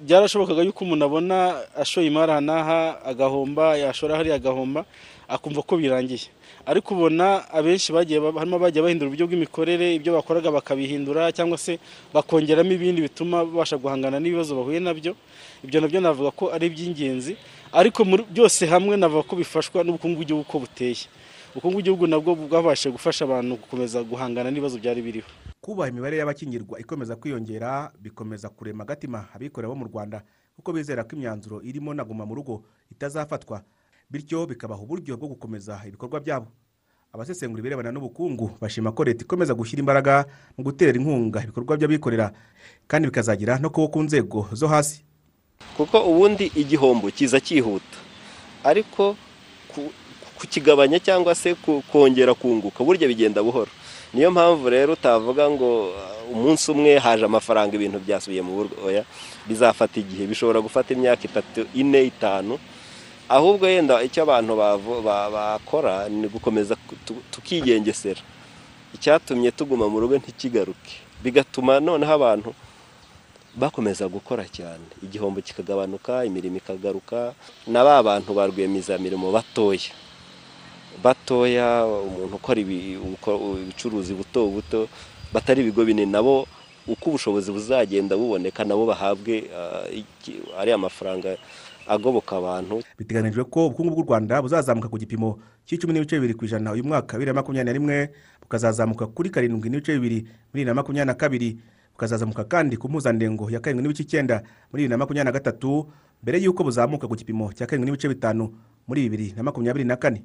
[0.00, 1.36] Byarashobokaga yuko umuntu abona
[1.76, 4.84] ashoye imari aha n'aha agahomba yashora hariya agahomba
[5.28, 6.30] akumva ko birangiye.
[6.68, 11.80] Ariko ubona abenshi bagiye harimo bagiye bahindura uburyo bw'imikorere ibyo bakoraga bakabihindura cyangwa se
[12.12, 15.16] bakongeramo ibindi bituma babasha guhangana n'ibibazo bahuye na byo.
[15.64, 17.36] Ibyo na byo navuga ko ari iby'ingenzi
[17.72, 21.08] ariko byose hamwe navuga ko bifashwa n'ubukungu bw'igihugu uko buteye.
[21.56, 25.30] Ubukungu bw'igihugu nabwo bwabashije gufasha abantu gukomeza guhangana n'ibibazo byari biriho.
[25.64, 30.20] Kubaha imibare y'abakingirwa ikomeza kwiyongera bikomeza kurema agatima abikorera bo mu rwanda
[30.56, 33.64] kuko bizera ko imyanzuro irimo na guma mu rugo itazafatwa
[34.10, 36.46] bityo bikabaha uburyo bwo gukomeza ibikorwa byabo.
[37.12, 40.24] Abasesengura ibirebana n'ubukungu bashima ko leta ikomeza gushyira imbaraga
[40.56, 42.32] mu gutera inkunga ibikorwa by'abikorera
[42.88, 45.04] kandi bikazagira no kuba ku nzego zo hasi.
[45.76, 47.96] Kuko ubundi igihombo kiza cyihuta
[48.64, 49.16] ariko
[50.38, 51.54] kukigabanya cyangwa se
[51.92, 53.70] kongera kunguka burya bigenda buhoro.
[54.14, 55.92] Niyo mpamvu rero utavuga ngo
[56.32, 59.04] umunsi umwe haje amafaranga ibintu byasubiye mu buryo
[59.48, 62.56] bizafata igihe bishobora gufata imyaka itatu ine itanu
[63.28, 66.76] ahubwo yenda icyo abantu bakora ni gukomeza
[67.30, 68.20] tukigengesera.
[68.94, 70.94] Icyatumye tuguma mu rugo ntikigaruke.
[71.22, 72.54] Bigatuma noneho abantu
[73.54, 74.84] bakomeza gukora cyane.
[75.02, 77.34] Igihombo kikagabanuka imirimo ikagaruka
[77.66, 79.92] na ba bantu ba rwiyemezamirimo batoya.
[81.04, 82.60] Batoya umuntu ukora
[83.36, 84.88] ubucuruzi buto buto
[85.32, 86.46] batari ibigo binini nabo
[86.88, 89.44] uko ubushobozi buzagenda buboneka nabo bahabwe
[90.58, 91.36] ariya mafaranga
[91.88, 92.82] agoboka abantu.
[92.98, 96.72] Biteganijwe ko ubukungu bw'u rwanda buzazamuka ku gipimo cy'icumi n'ibice bibiri ku ijana.
[96.72, 97.96] Uyu mwaka bibiri na makumyabiri na rimwe
[98.42, 101.50] bukazazamuka kuri karindwi n'ibice bibiri muri bibiri na makumyabiri na kabiri
[101.92, 105.88] bukazazamuka kandi ku mpuzandengo ya karindwi n'ibice icyenda muri bibiri na makumyabiri na gatatu
[106.22, 108.52] mbere y'uko buzamuka ku gipimo cya karindwi n'ibice bitanu
[108.88, 110.22] muri bibiri na makumyabiri na kane.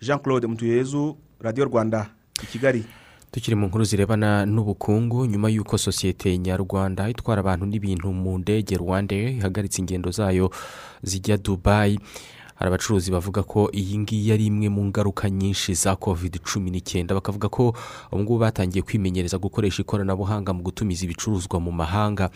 [0.00, 2.10] Jean claude mutuyezu radiyo rwanda
[2.42, 2.84] i kigali.
[3.36, 9.12] Tukiri mu nkuru zirebana n'ubukungu nyuma y'uko sosiyete nyarwanda itwara abantu n'ibintu mu ndege rwanda
[9.14, 10.48] ihagaritse ingendo zayo
[11.04, 12.00] zijya dubayi
[12.56, 17.12] hari abacuruzi bavuga ko iyi ngiyi ari imwe mu ngaruka nyinshi za covid cumi n'icyenda.
[17.14, 17.76] Bakavuga ko
[18.08, 22.32] ubu ngubu batangiye kwimenyereza gukoresha ikoranabuhanga mu gutumiza ibicuruzwa mu mahanga.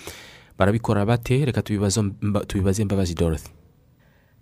[0.60, 1.44] Barabikora bate?
[1.48, 3.48] Reka tubibaze mbabazi dorothy.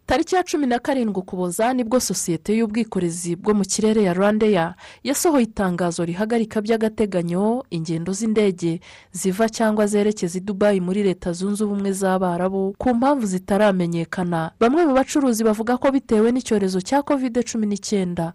[0.09, 4.75] Tariki ya cumi na karindwi ukuboza ni bwo sosiyete y'ubwikorezi bwo mu kirere ya rwandeya
[5.05, 8.81] yasohoye itangazo rihagarika by'agateganyo ingendo z'indege
[9.13, 14.51] ziva cyangwa zerekeza i dubayi muri leta zunze ubumwe z'abarabu ku mpamvu zitaramenyekana.
[14.61, 18.33] Bamwe mu bacuruzi bavuga ko bitewe n'icyorezo cya kovide cumi n'icyenda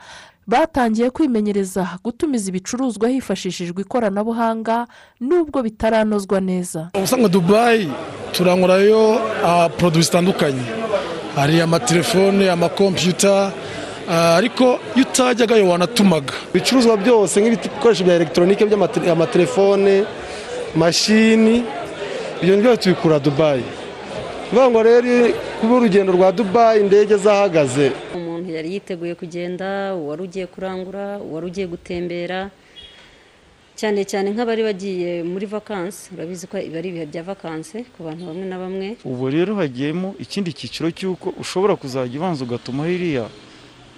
[0.47, 4.85] batangiye kwimenyereza gutumiza ibicuruzwa hifashishijwe ikoranabuhanga
[5.19, 6.89] nubwo bitaranozwa neza.
[7.03, 7.89] Usanga dubayi
[8.31, 10.61] turangurayo ah, poroduwi zitandukanye.
[11.35, 13.51] Hari amatelefone amakompiyuta
[14.09, 20.03] ah, ariko iyo utajyagayo wanatumaga ibicuruzwa byose nk'ibikoresho bya elegitoronike by'amatelefone
[20.75, 21.63] mashini
[22.41, 23.63] ibyo byose tubikura dubayi
[24.51, 27.91] bivuga ngo rero kuba urugendo rwa dubayi indege zahagaze.
[28.15, 32.49] Umuntu yari yiteguye kugenda uwari ugiye kurangura uwari ugiye gutembera.
[33.83, 38.31] Cyane cyane nk'abari bagiye muri vakansi urabizi ko ibi ari ibihe bya vakansi ku bantu
[38.31, 38.87] bamwe na bamwe.
[39.03, 43.25] Ubu rero hagiyemo ikindi cyiciro cy'uko ushobora kuzajya ubanza ugatumaho iriya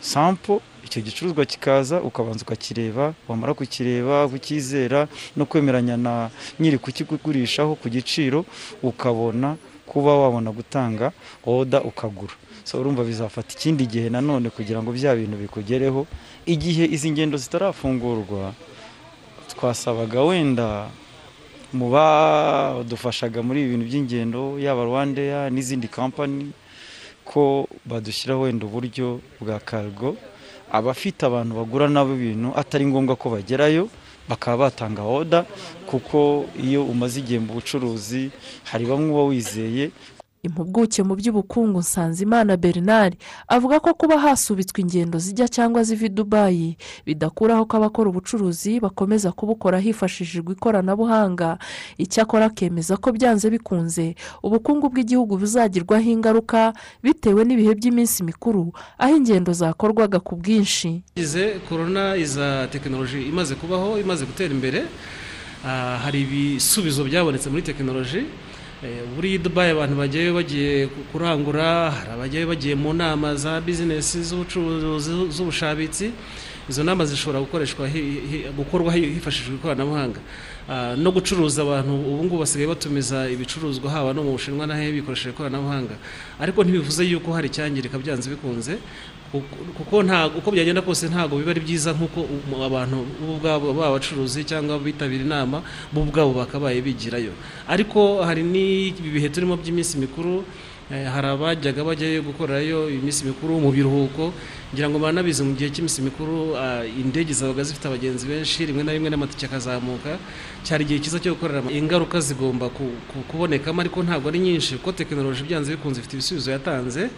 [0.01, 5.05] sampo icyo gicuruzwa kikaza ukabanza ukakireba wamara kukireba kukizera
[5.37, 6.13] no kwemeranya na
[6.59, 8.41] nyiri kukigurishaho ku giciro
[8.81, 9.53] ukabona
[9.85, 11.13] kuba wabona gutanga
[11.45, 12.33] oda ukagura.
[12.65, 16.09] So urumva bizafata ikindi gihe nanone kugira ngo bya bintu bikugereho.
[16.49, 18.53] Igihe izi ngendo zitarafungurwa
[19.55, 20.89] twasabaga wenda
[21.73, 26.51] mu badufashaga muri ibi bintu by'ingendo yaba rwandeya n'izindi kampani
[27.25, 30.15] ko badushyiraho wenda uburyo bwa kargo
[30.71, 33.89] abafite abantu bagura nabo ibintu atari ngombwa ko bagerayo
[34.29, 35.45] bakaba batanga oda
[35.89, 38.31] kuko iyo umaze igihe mu bucuruzi
[38.69, 39.91] hari bamwe uba wizeye
[40.45, 46.77] impuguke mu by'ubukungu nsanzimana bernard avuga ko kuba hasubitswe ingendo zijya cyangwa ziva i dubayi
[47.05, 51.57] bidakuraho ko abakora ubucuruzi bakomeza kubukora hifashishijwe ikoranabuhanga.
[51.97, 59.53] Icyakora akemeza ko byanze bikunze ubukungu bw'igihugu buzagirwaho ingaruka bitewe n'ibihe by'iminsi mikuru aho ingendo
[59.53, 61.03] zakorwaga ku bwinshi.
[61.69, 64.83] Korona iza tekinoloji imaze kubaho imaze gutera imbere.
[65.65, 68.21] Ah, hari ibisubizo byabonetse muri tekinoloji
[68.85, 74.21] Eh, buri dubayi abantu bagiye bagiye ku- kurangura hari abagiye bagiye mu nama za bizinesi
[74.23, 76.11] z'ubucuruzi z'ubushabitsi.
[76.69, 77.87] Izo nama zishobora gukoreshwa
[78.57, 80.19] gukorwa hi- hifashishijwe ikoranabuhanga.
[80.69, 85.29] Ah, no gucuruza abantu ubu ngubu basigaye batumiza ibicuruzwa haba no mu bushinwa n'ahe bikoresheje
[85.33, 85.95] ikoranabuhanga.
[86.39, 88.77] Ariko ntibivuze yuko hari icyangirika byanze bikunze.
[89.31, 92.19] Kuko- kuko nta uko byagenda kose ntabwo biba ari byiza nk'uko
[92.65, 95.61] abantu bo ubwabo baba abacuruzi cyangwa bitabira inama
[95.91, 97.31] bo ubwabo bakabaye bigirayo.
[97.67, 100.43] Ariko hari n'ibi bihe turimo by'iminsi mikuru
[100.93, 104.29] eh, hari abajyaga bajyayo gukorerayo iminsi mikuru mu biruhuko
[104.69, 108.93] ngira ngo banabizi mu gihe cy'iminsi mikuru ah, indege zabaga zifite abagenzi benshi rimwe na
[108.93, 110.21] rimwe n'amatike akazamuka
[110.61, 114.93] cyari igihe cyiza cyo gukorera ingaruka zigomba ku- ku- kubonekamo ariko ntabwo ari nyinshi kuko
[114.93, 117.09] tekinoloji byanze bikunze ifite ibisubizo yatanze.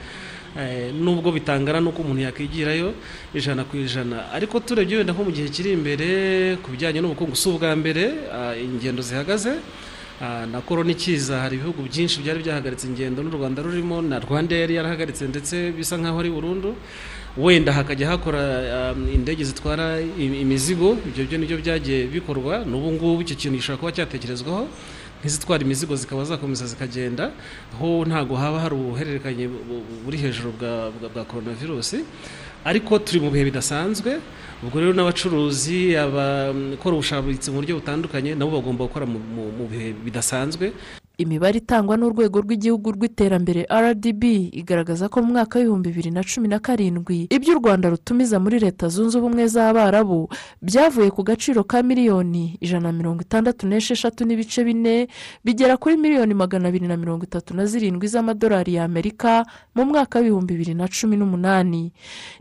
[0.93, 2.93] Nubwo bitangana n'uko umuntu yakwigirayo
[3.33, 4.31] ijana ku ijana.
[4.33, 8.55] Ariko turebye wenda nko mu gihe kiri imbere ku bijyanye n'ubukungu si ubwa mbere ah,
[8.57, 9.61] ingendo zihagaze.
[10.21, 14.55] Ah, na korona ikiza hari ibihugu byinshi byari byahagaritse ingendo n'u rwanda rurimo na rwanda
[14.57, 16.73] yari yarahagaritse ndetse bisa nk'aho ari burundu.
[17.37, 18.41] Wenda hakajya hakora
[19.13, 22.65] indege zitwara im- imizigo ibyo byo ni byo byagiye bikorwa.
[22.65, 24.65] N'ubu ngubu icyo kintu gishobora kuba cyatekerezwaho.
[25.21, 27.31] Nk'izitwara imizigo zikaba zakomeza zikagenda
[27.73, 31.95] aho ntabwo haba hari ubuhererekanye bu- bu- buri hejuru bwa, bwa, bwa coronavirus
[32.65, 34.19] ariko turi mu bihe bidasanzwe
[34.63, 40.73] ubwo rero n'abacuruzi abakora ubushabitsi mu buryo butandukanye nabo bagomba gukora mu bihe bidasanzwe.
[41.17, 46.59] Imibare itangwa n'urwego rw'igihugu rw'iterambere rdb igaragaza ko mu mwaka w'ibihumbi bibiri na cumi na
[46.61, 50.29] karindwi ibyo u rwanda rutumiza muri leta zunze ubumwe z'abarabu
[50.61, 55.07] byavuye ku gaciro ka miliyoni ijana na mirongo itandatu n'esheshatu n'ibice bine
[55.41, 59.41] bigera kuri miliyoni magana abiri na mirongo itatu na zirindwi z'amadolari y'amerika
[59.73, 61.91] mu mwaka w'ibihumbi bibiri na cumi n'umunani.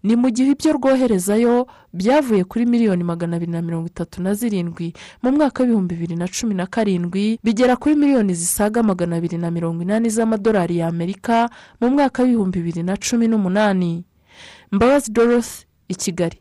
[0.04, 1.64] Ni mu gihe ibyo rwoherezayo
[1.96, 6.28] byavuye kuri miliyoni magana abiri na mirongo itatu na zirindwi mu mwaka w'ibihumbi bibiri na
[6.28, 11.48] cumi na karindwi bigera kuri miliyoni zisaga magana abiri na mirongo inani z'amadolari y'amerika
[11.80, 14.04] mu mwaka w'ibihumbi bibiri na cumi n'umunani.
[14.72, 16.36] Mbabazi dorothy i kigali.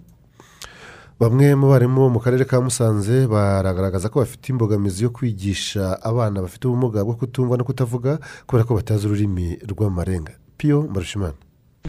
[1.20, 6.42] Bamwe mu barimu bo mu karere ka musanze baragaragaza ko bafite imbogamizi yo kwigisha abana
[6.42, 10.34] bafite ubumuga bwo kutumva no kutavuga kubera ko batazi ururimi rw'amarenga.
[10.58, 11.34] Piyo mbarushimana.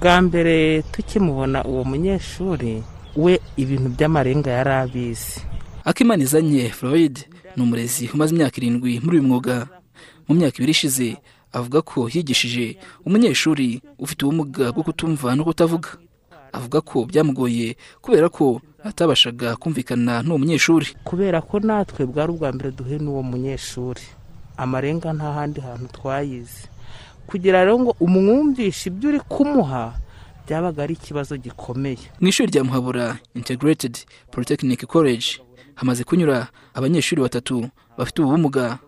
[0.01, 2.83] Bwa mbere tukimubona uwo munyeshuri
[3.17, 5.41] we ibintu by'amarenga yari abizi
[5.85, 7.19] akimanizanye floyd
[7.57, 9.67] ni umurezi umaze imyaka irindwi muri uyu mwuga.
[10.29, 11.17] Mu myaka ibiri ishize
[11.53, 12.77] avuga ko yigishije
[13.07, 15.89] umunyeshuri ufite ubumuga bwo kutumva no kutavuga.
[16.53, 20.87] Avuga ko byamugoye kubera ko atabashaga kumvikana n'uwo munyeshuri.
[21.05, 24.03] Kubera ko natwe bwari ubwa mbere duhe n'uwo munyeshuri.
[24.57, 26.69] Amarenga nta handi hantu twayize.
[27.27, 29.95] Kugira ngo umwumvishe ibyo uri kumuha
[30.47, 31.99] byabaga ari ikibazo gikomeye.
[32.21, 33.99] Mu ishuri rya muhabura integrated
[34.31, 35.27] polytechnic college
[35.75, 38.79] hamaze kunyura abanyeshuri batatu bafite ubumuga.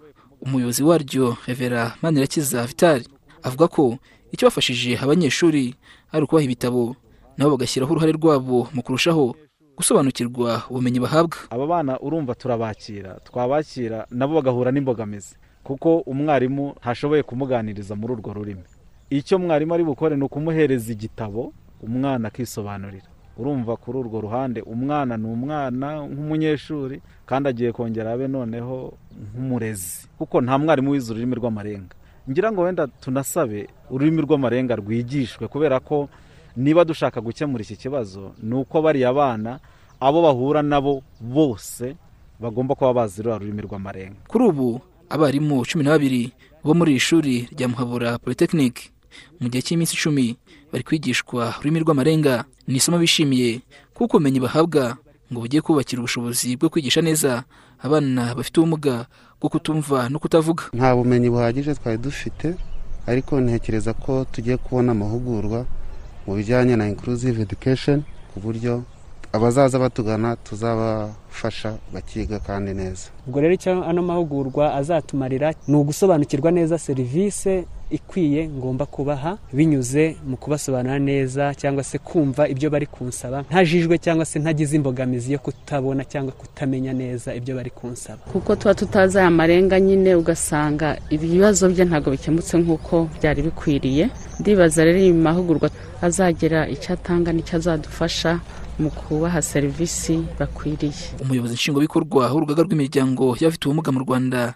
[0.40, 3.09] Umuyobozi waryo revera manirakiza vitali
[3.42, 3.99] avuga ko
[4.33, 5.75] icyo bafashije abanyeshuri
[6.12, 6.97] ari ukubaha ibitabo
[7.37, 9.35] nabo bagashyiraho uruhare rwabo mu kurushaho
[9.77, 11.38] gusobanukirwa ubumenyi bahabwa.
[11.51, 15.35] Aba bana urumva turabakira twabakira nabo bagahura n'imbogamizi
[15.66, 18.62] kuko umwarimu ntashoboye kumuganiriza muri urwo rurimi.
[19.11, 23.07] Icyo mwarimu ari bukore ni ukumuhereza igitabo umwana akisobanurira.
[23.38, 28.92] Urumva kuri urwo ruhande umwana ni umwana nk'umunyeshuri kandi agiye kongera abe noneho
[29.31, 30.09] nk'umurezi.
[30.18, 31.94] Kuko nta mwarimu wize ururimi rw'amarenga.
[32.31, 36.09] Ngira ngo wenda tunasabe ururimi rw'amarenga rwigishwe kubera ko
[36.57, 39.61] niba dushaka gukemura iki kibazo ni uko bariya bana
[40.01, 41.94] abo bahura nabo bose
[42.40, 44.18] bagomba kuba bazi ruriya rurimi rw'amarenga.
[44.29, 46.33] Kuri ubu abarimu cumi na babiri
[46.64, 48.90] bo muri iri shuri rya muhabura polytechnic
[49.40, 50.37] mu gihe cy'iminsi icumi
[50.72, 53.61] bari kwigishwa ururimi rw'amarenga ni isomo bishimiye
[53.94, 54.96] kuko ubumenyi bahabwa
[55.33, 57.44] ngo bugiye kubakira ubushobozi bwo kwigisha neza
[57.83, 59.07] abana bafite ubumuga
[59.40, 60.64] bwo kutumva no kutavuga.
[60.72, 62.54] Nta bumenyi buhagije twari dufite
[63.07, 65.66] ariko ntekereza ko tugiye kubona amahugurwa
[66.26, 68.02] mu bijyanye na inclusive education
[68.35, 68.83] ku buryo
[69.33, 73.09] abazaza batugana tuzabafasha bakiga kandi neza.
[73.27, 80.37] Ubwo rero icyo ano mahugurwa azatumarira ni ugusobanukirwa neza serivisi ikwiye ngomba kubaha binyuze mu
[80.37, 86.05] kubasobanurira neza cyangwa se kumva ibyo bari kunsaba ntajijwe cyangwa se ntagize imbogamizi yo kutabona
[86.05, 88.19] cyangwa kutamenya neza ibyo bari kunsaba.
[88.33, 94.11] Kuko tuba tutazi aya marenga nyine ugasanga ibibazo bye ntabwo bikemutse nk'uko byari bikwiriye.
[94.41, 95.71] Ndibaza rero iyi mahugurwa
[96.03, 98.41] azagira icyo atanga n'icyo azadufasha
[98.79, 101.19] mu kubaha serivisi bakwiriye.
[101.23, 104.55] Umuyobozi nshingwabikorwa w'urugaga rw'imiryango y'abafite ubumuga mu rwanda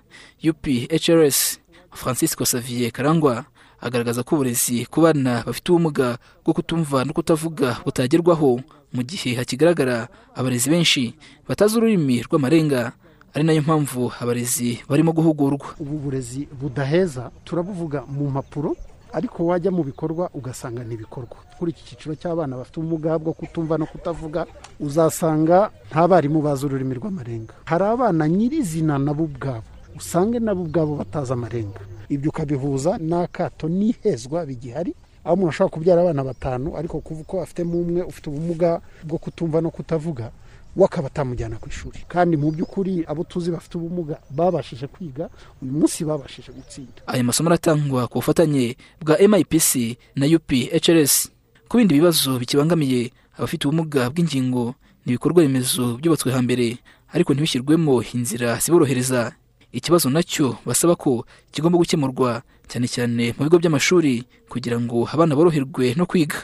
[0.51, 1.59] UPHRS
[1.93, 3.45] francisco Xavier karangwa
[3.83, 8.63] agaragaza ko uburezi ku bana bafite ubumuga bwo kutumva no kutavuga butagerwaho
[8.95, 10.07] mu gihe hakigaragara
[10.39, 11.03] abarezi benshi
[11.49, 12.93] batazi ururimi rw'amarenga
[13.35, 15.75] ari na yo mpamvu abarezi barimo guhugurwa.
[15.83, 18.77] Ubu burezi budaheza turabuvuga mu mpapuro.
[19.13, 23.79] Ariko wajya mu bikorwa ugasanga ni ibikorwa kuri iki cyiciro cy'abana bafite ubumuga bwo kutumva
[23.79, 24.47] no kutavuga
[24.81, 27.55] uzasanga nta barimu bazi ururimi rw'amarenga.
[27.65, 29.63] Hari abana nyirizina nabo ubwabo
[29.97, 31.81] usange nabo ubwabo batazi amarenga.
[32.09, 34.95] Ibyo ukabihuza n'akato n'ihezwa bigihari
[35.25, 39.61] aho umuntu ashobora kubyara abana batanu ariko kuvuga ko afitemo umwe ufite ubumuga bwo kutumva
[39.63, 40.31] no kutavuga
[40.77, 42.05] we akaba atamujyana ku ishuri.
[42.09, 45.29] Kandi mu by'ukuri abo tuzi bafite ubumuga babashije kwiga
[45.63, 47.03] uyu munsi babashije gutsinda.
[47.07, 51.29] Aya masomo aratangwa ku bufatanye bwa MIPC na UPHRS
[51.69, 56.79] ku bindi bibazo bikibangamiye abafite ubumuga bw'ingingo ni ibikorwa remezo byubatswe hambere
[57.13, 59.33] ariko ntibishyirwemo inzira ziborohereza.
[59.73, 65.37] Ikibazo na cyo basaba ko kigomba gukemurwa cyane cyane mu bigo by'amashuri kugira ngo abana
[65.37, 66.37] boroherwe no kwiga.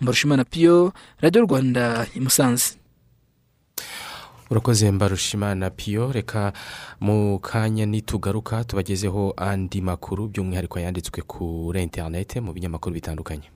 [0.00, 2.76] Mbarushimana piyo radiyo rwanda i musanze.
[4.50, 6.52] Urakoze mbarushimana piyo reka
[7.00, 13.48] mu kanya nitugaruka tubagezeho andi makuru by'umwihariko yanditswe kuri interinete mu binyamakuru bitandukanye.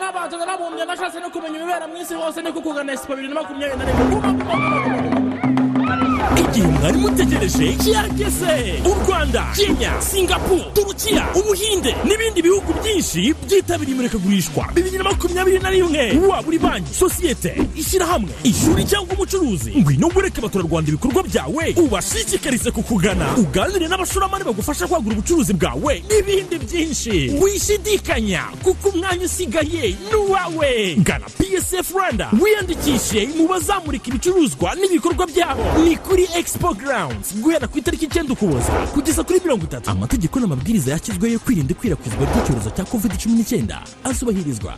[0.00, 3.78] N'abantu narabumbye nashatse no kumenya ibibera mu isi hose niko kugana esipo bibiri na makumyabiri
[3.78, 5.31] na rimwe.
[5.96, 14.64] Igihe mwari mutegereje kirageze u rwanda kenya singapuru turukiya ubuhinde n'ibindi bihugu byinshi byitabiriye imurikagurishwa.
[14.74, 16.18] Bibiri na makumyabiri na rimwe.
[16.28, 19.70] Waba uri banki sosiyete ishyirahamwe ishuri cyangwa umucuruzi.
[19.78, 23.36] Ngwino wereke abaturarwanda ibikorwa byawe ubashishikarize kukugana.
[23.36, 27.36] Uganire n'abashoramari bagufasha kwagura ubucuruzi bwawe n'ibindi byinshi.
[27.42, 30.94] Wishidikanya kuko umwanya usigaye ni uwawe.
[31.04, 37.34] Gana psf rwanda wiyandikishe mu bazamurika ibicuruzwa n'ibikorwa byabo ni kuri expo grounds.
[37.42, 38.72] Guhera ku itariki icyenda ukuboza.
[38.94, 39.90] Kugeza kuri mirongo itatu.
[39.90, 43.82] Amategeko n'amabwiriza yashyizweho yo kwirinda ikwirakwizwa ry'icyorezo cya covid cumi n'icyenda.
[44.04, 44.74] Azubahirizwa.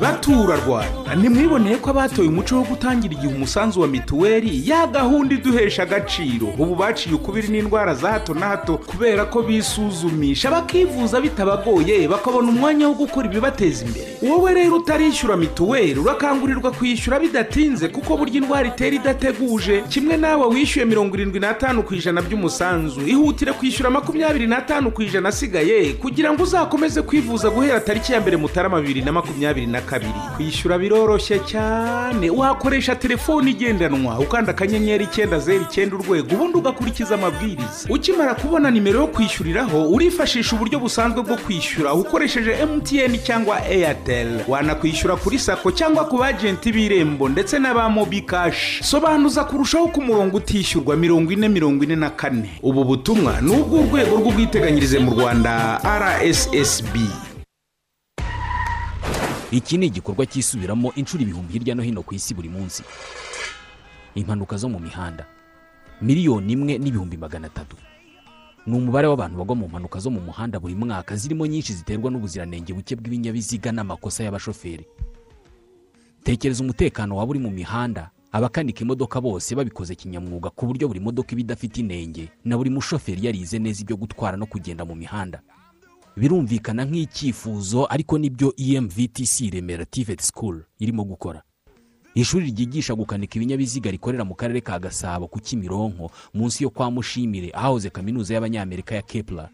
[0.00, 5.82] Batura rwanda ntimwiboneye ko abatoye umuco wo gutangira igihe umusanzu wa mituweli ya gahunda iduhesha
[5.82, 6.46] agaciro.
[6.58, 10.50] Ubu baciye ukubiri n'indwara za hato na hato kubera ko bisuzumisha.
[10.50, 14.06] Bakivuza bitabagoye bakabona umwanya wo gukora ibibateza imbere.
[14.22, 19.82] Wowe rero utarishyura mituweli urakangurirwa kwishyura bidatinze kuko burya indwara itera idateguje.
[19.88, 23.00] Kimwe nawe wishyuye mirongo irindwi n'atanu ku ijana by'umusanzu.
[23.06, 28.36] Ihutire kwishyura makumyabiri n'atanu ku ijana asigaye kugira ngo uzakomeze kwivuza guhera tariki ya mbere
[28.36, 30.12] mutarama bibiri na makumyabiri na kabiri.
[30.36, 32.30] Kwishyura biroroshye cyane.
[32.30, 37.88] Wakoresha telefone igendanwa ukanda akanyenyeri icyenda zeru icyenda urwego ubundi ugakurikiza amabwiriza.
[37.88, 45.16] Ukimara kubona nimero yo kwishyuriraho urifashisha uburyo busanzwe bwo kwishyura ukoresheje emutiyeni cyangwa eyateri wanakwishyura
[45.16, 50.96] kuri sako cyangwa ku bajenti b'irembo ndetse n'aba mobi kashi sobanuza kurushaho ko umurongo utishyurwa
[50.96, 52.50] mirongo ine mirongo ine na kane.
[52.62, 56.94] Ubu butumwa ni ubw'urwego rw'ubwiteganyirize mu rwanda rssb
[59.50, 62.82] iki ni igikorwa cyisubiramo inshuro ibihumbi hirya no hino ku isi buri munsi.
[64.14, 65.26] Impanuka zo mu mihanda.
[66.02, 67.76] Miliyoni imwe n'ibihumbi magana atatu.
[68.66, 72.72] Ni umubare w'abantu bagwa mu mpanuka zo mu muhanda buri mwaka zirimo nyinshi ziterwa n'ubuziranenge
[72.72, 74.84] buke bw'ibinyabiziga n'amakosa y'abashoferi.
[76.24, 78.10] Tekereza umutekano waba uri mu mihanda.
[78.32, 83.24] Abakanika imodoka bose babikoze kinyamwuga ku buryo buri modoka iba idafite inenge na buri mushoferi
[83.26, 85.40] yarize neza ibyo gutwara no kugenda mu mihanda.
[86.20, 91.42] Birumvikana nk'icyifuzo ariko ni byo emvtc remera tivet school irimo gukora.
[92.14, 97.50] Ishuri ryigisha gukanika ibinyabiziga rikorera mu karere ka gasabo ku kimironko munsi yo kwa mushimire
[97.54, 99.48] ahahoze kaminuza y'abanyamerika ya kepler.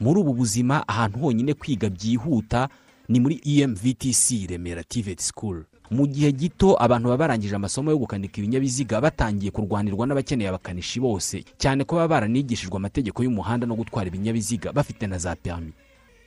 [0.00, 2.68] Muri ubu buzima ahantu honyine kwiga byihuta
[3.08, 5.64] ni muri emvtc remera tivet school.
[5.90, 11.44] Mu gihe gito abantu baba barangije amasomo yo gukanika ibinyabiziga batangiye kurwanirwa n'abakeneye abakanishi bose
[11.58, 15.72] cyane ko baba baranigishijwe amategeko y'umuhanda no gutwara ibinyabiziga bafite na za perimi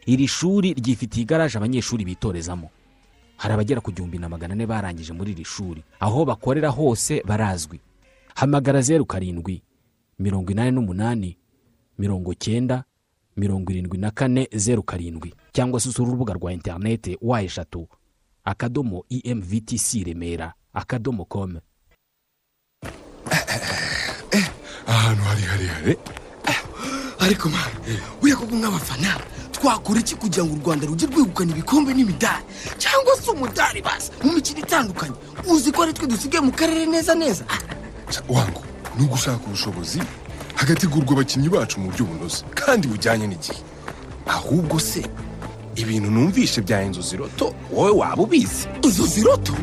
[0.06, 2.70] iri shuri ryifitiye igaraje abanyeshuri bitorezamo.
[3.38, 5.84] Hari abagera ku gihumbi na magana ane barangije muri iri shuri.
[6.00, 7.80] Aho bakorera hose barazwi.
[8.36, 9.62] Hamagara zeru karindwi
[10.20, 11.38] mirongo inani n'umunani
[11.98, 12.84] mirongo cyenda
[13.38, 15.34] mirongo irindwi na kane zeru karindwi.
[15.52, 17.88] Cyangwa se usura urubuga rwa interineti wa eshatu.
[18.46, 20.54] Akadomo emvtc remera.
[20.74, 21.60] Akadomo komu
[24.88, 25.98] ahantu hari harehare
[27.20, 27.72] ariko mwana
[28.22, 29.20] buriya koko nk'abafana
[29.52, 32.44] twakora iki kugira ngo u rwanda rujye rwegukana ibikombe n'imidari.
[32.78, 35.16] Cyangwa se umudari basi mu mikino itandukanye.
[35.50, 37.46] Uzi ko ari twe dusigaye mu karere neza neza?
[38.30, 38.62] Wangu
[38.98, 40.00] ni ugushaka ubushobozi
[40.56, 42.44] hagategurwa abakinnyi bacu mu buryo bunoze.
[42.54, 43.58] Kandi bujyanye n'igihe.
[44.28, 45.02] Ahubwo se
[45.76, 48.68] ibintu numvishe bya inzozi roto wowe waba ubizi.
[48.82, 49.54] Inzozi roto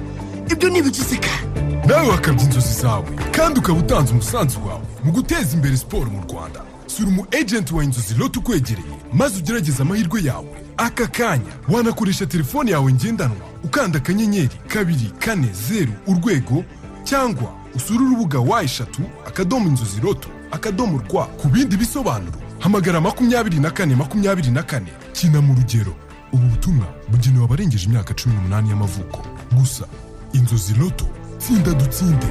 [0.51, 6.11] ibyo kandi nawe wakabya inzozi zawe kandi ukaba utanze umusanzu wawe mu guteza imbere siporo
[6.11, 6.61] mu rwanda.
[6.87, 10.49] Sura umu ejenti wa inzozi roto ukwegereye maze ugerageze amahirwe yawe.
[10.77, 16.65] Aka kanya wanakoresha telefone yawe ngendanwa ukanda akanyenyeri kabiri kane zeru urwego
[17.05, 22.39] cyangwa usure urubuga wa eshatu akadomo inzozi roto akadomo rwa ku bindi bisobanuro.
[22.63, 24.87] Hamagara makumyabiri na kane makumyabiri na kane.
[25.13, 25.95] Kina mu rugero.
[26.33, 29.21] Ubu butumwa bugenewe abarengeje imyaka cumi n'umunani y'amavuko.
[29.59, 29.87] Gusa
[30.33, 31.07] inzozi roto
[31.39, 32.27] tsinda dutsinde.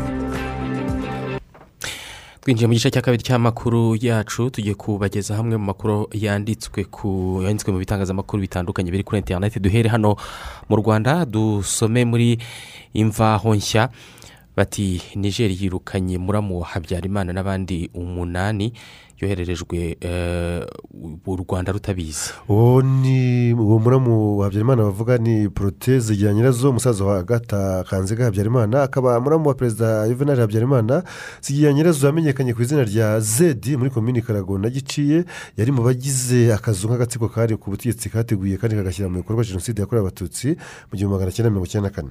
[2.41, 7.69] Twinjiye mu gice cya kabiri cy'amakuru yacu tugiye kubageza hamwe mu makuru yanditswe ku yanditswe
[7.71, 10.15] mu bitangazamakuru bitandukanye biri kuri interineti duhere hano
[10.69, 12.41] mu rwanda dusome muri
[12.93, 13.89] imvaho nshya
[14.57, 18.73] bati nigeri yirukanye muramu habyarimana n'abandi umunani.
[19.21, 19.97] Yohererejwe
[21.25, 22.29] u rwanda rutabizi.
[22.49, 28.83] Uwo ni uwo muramu habyarimana bavuga ni poroteze ya nyirazo umusaza wa gata kanziga habyarimana.
[28.83, 31.03] Akaba muramu wa perezida yuvenali habyarimana.
[31.41, 35.25] Zigiye nyirazo yamenyekanye ku izina rya zedi muri komini karago na giciye.
[35.57, 40.07] Yari mu bagize akazu k'agatsiko kari ku butegetsi kateguye kandi kagashyira mu bikorwa jenoside yakorewe
[40.07, 40.47] abatutsi
[40.91, 42.09] mu gihumbi magana cyenda mirongo icyenda na kane.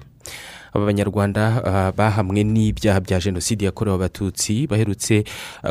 [0.74, 5.24] Aba banyarwanda bahamwe n'ibyaha bya jenoside yakorewe abatutsi baherutse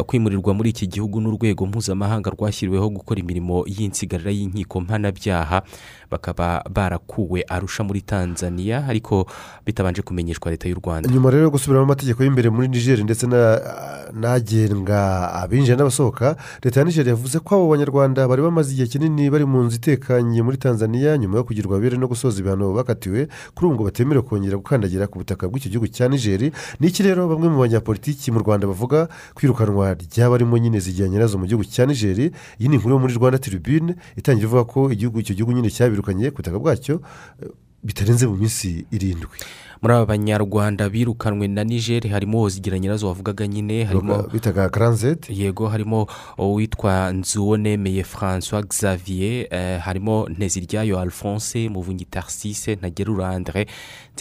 [0.07, 5.61] kwimurirwa muri iki gihugu n'urwego mpuzamahanga rwashyiriweho gukora imirimo y'insigarira y'inkiko mpanabyaha.
[6.11, 9.29] Bakaba barakuwe arusha muri tanzania ariko
[9.65, 11.09] bitabanje kumenyeshwa leta y'u rwanda.
[11.09, 13.27] Nyuma rero yo gusubiramo amategeko y'imbere muri nigeri ndetse
[14.13, 19.45] n'agenga abinjira n'abasohoka leta ya nigeri yavuze ko abo banyarwanda bari bamaze igihe kinini bari
[19.45, 23.75] mu nzu itekanye muri tanzania nyuma yo kugirwa abere no gusoza ibihano bakatiwe kuri ubu
[23.75, 24.57] ngo batemerewe kongera
[24.89, 29.07] gukandagira ku butaka bw'icyo gihugu cya nigeri n'iki rero bamwe mu banyapolitiki mu rwanda bavuga?
[29.35, 33.37] Kwirukanwa ry'abarimo nyine zigiye nyirazo mu gihugu cya nigeri iyi ni inkuru yo muri rwanda
[33.37, 37.01] tiribine itangira ivuga ko igihugu icyo gihugu nyine cyabirukanye ku butaka bwacyo
[37.83, 39.29] bitarenze mu minsi irindwi.
[39.79, 45.67] Muri aba banyarwanda birukanwe na nigeri harimo zigira nyirazo wavugaga nyine harimo bitaga karanzete yego
[45.71, 46.03] harimo
[46.37, 49.47] uwitwa nzuwonemeye francois xavier
[49.79, 53.67] harimo nteziryayo alphonse muvunyi tarsise ntagerura andre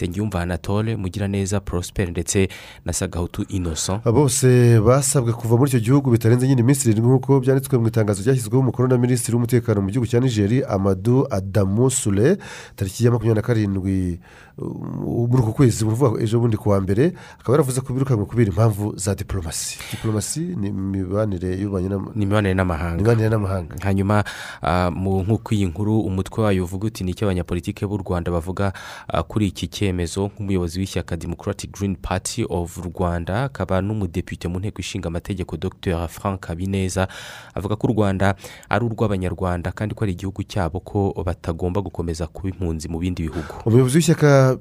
[0.03, 2.47] nsengiyumva anatole mugiraneza prosper ndetse
[2.85, 4.03] na sagahutu innocent.
[4.03, 8.59] Bose basabwe kuva muri icyo gihugu bitarenze nyine iminsi irindwi nk'uko byanditswe mu itangazo ryashyizweho
[8.59, 12.37] umukono na minisitiri w'umutekano mu gihugu cya nigeri amadu adamu sure
[12.75, 14.19] tariki ya makumyabiri na karindwi
[15.29, 18.93] muri uku kwezi uvuga ejo bundi ku wa mbere akaba yaravuze ko birukanwe kubera impamvu
[18.97, 20.67] za diporomasi diporomasi ni
[22.15, 23.75] imibanire n'amahanga.
[23.83, 24.23] hanyuma
[24.95, 28.73] mu nk'uko iyi nkuru umutwe wayo uvuga uti ni icyo abanyapolitike b'u rwanda bavuga
[29.27, 35.07] kuri iki cyemezo nk'umuyobozi w'ishyaka democratic green party of rwanda akaba n'umudepite mu nteko ishinga
[35.07, 36.07] amategeko dr.
[36.07, 37.07] Frank habineza
[37.55, 38.35] avuga ko u rwanda
[38.69, 43.53] ari urw'abanyarwanda kandi ko ari igihugu cyabo ko batagomba gukomeza kuba impunzi mu bindi bihugu.
[43.65, 44.57] Umuyobozi w'ishyaka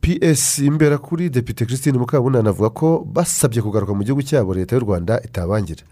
[0.00, 4.82] ps imbera kuri depite christine mukabunani avuga ko basabye kugaruka mu gihugu cyabo leta y'u
[4.86, 5.82] rwanda itabangira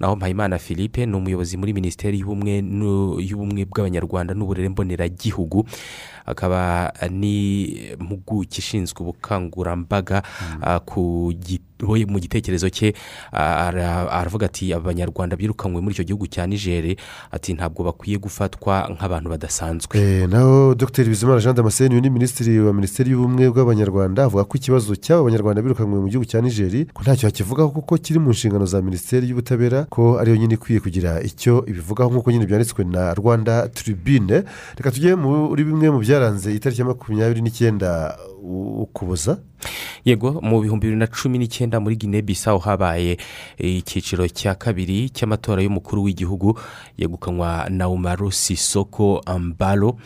[0.00, 5.64] naho mpayimana philippe ni umuyobozi muri minisiteri y'ubumwe bw'abanyarwanda n'uburere mboneragihugu
[6.26, 10.22] akaba n'impuguke ishinzwe ubukangurambaga
[10.62, 12.94] ah, ku gi- we mu gitekerezo cye
[13.32, 16.96] ara- aravuga ati abanyarwanda birukanywe muri icyo gihugu cya nigeri
[17.30, 19.98] ati ntabwo bakwiye gufatwa nk'abantu badasanzwe.
[19.98, 21.04] Eh, naho dr.
[21.04, 25.98] Bizimana jean damascene ni minisitiri wa minisiteri y'ubumwe bw'abanyarwanda avuga ko ikibazo cy'aba banyarwanda birukanwe
[26.00, 30.18] mu gihugu cya nigeri ko ntacyo hakivugaho kuko kiri mu nshingano za minisiteri y'ubutabera ko
[30.18, 34.44] ariyo nyine ikwiye kugira icyo ibivugaho nk'uko nyine byanditswe na rwanda tribune.
[34.78, 38.16] Reka tujye muri bimwe mu byaranze itariki ya makumyabiri n'icyenda
[38.82, 39.38] ukuboza
[40.04, 43.16] yego mu bihumbi bibiri na cumi n'icyenda muri guinea bissau habaye
[43.58, 46.58] eh, icyiciro cya kabiri cy'amatora y'umukuru w'igihugu
[46.98, 49.96] yegukanywa na umaru sisoko ambalo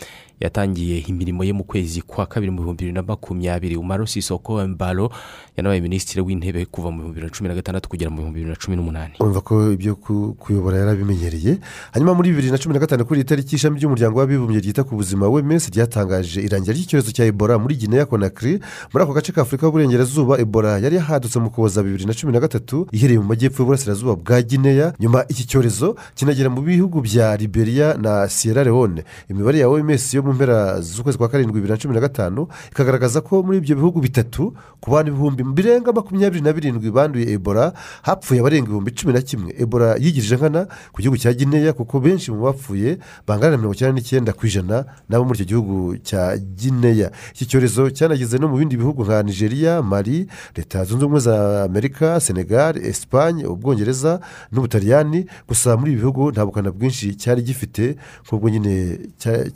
[0.40, 3.76] yatangiye imirimo ye mu kwezi kwa kabiri mu bihumbi bibiri na makumyabiri.
[3.76, 5.10] Umaru sisoko ambalo
[5.56, 8.50] yanabaye minisitiri w'intebe kuva mu bihumbi bibiri na cumi na gatandatu kugera mu bihumbi bibiri
[8.50, 9.14] na cumi n'umunani.
[9.20, 11.58] Urumva ko ibyo ku- kuyobora yarabimenyereye.
[11.92, 14.94] Hanyuma muri bibiri na cumi na gatanu kuri iyi tariki ishami ry'umuryango w'abibumbye ryita ku
[14.96, 18.60] buzima wms ryatangaje irangira ry'icyorezo cya ebola muri guinea conakry.
[18.92, 22.40] Muri ako gace ka afurika y'uburengerazuba ebola yari yahadutse mu kuboza bibiri na cumi na
[22.40, 24.92] gatatu ihereye mu majyepfo y'uburasirazuba bwa guinea.
[25.00, 29.02] Nyuma iki cyorezo kinagera mu bihugu bya liberia na sierra leone.
[29.30, 33.20] Imibare ya oms yo mu mpera z'ukwezi kwa karindwi bibiri na cumi na gatanu ikagaragaza
[33.20, 37.72] ko muri ibyo bihugu bitatu ku bantu ibihumbi birenga makumyabiri na birindwi banduye ebola
[38.02, 39.54] hapfuye abarenga ibihumbi cumi na kimwe.
[39.58, 43.94] Ebola yigirije nkana ku gihugu cya guinea kuko benshi mu bapfuye bangana na mirongo icyenda
[44.00, 47.10] n'icyenda ku ijana n'abo muri icyo gihugu cya guinea.
[47.34, 50.26] Iki cyorezo cyanageze no mu bindi bihugu nka nigeria mali
[50.56, 54.20] leta zunze ubumwe za amerika senegal esipanye ubwongereza
[54.52, 55.26] n'ubutaliyani.
[55.48, 59.50] Gusa muri ibi bihugu nta bukana bwinshi cyari gifite nk'ubwo nyine cya-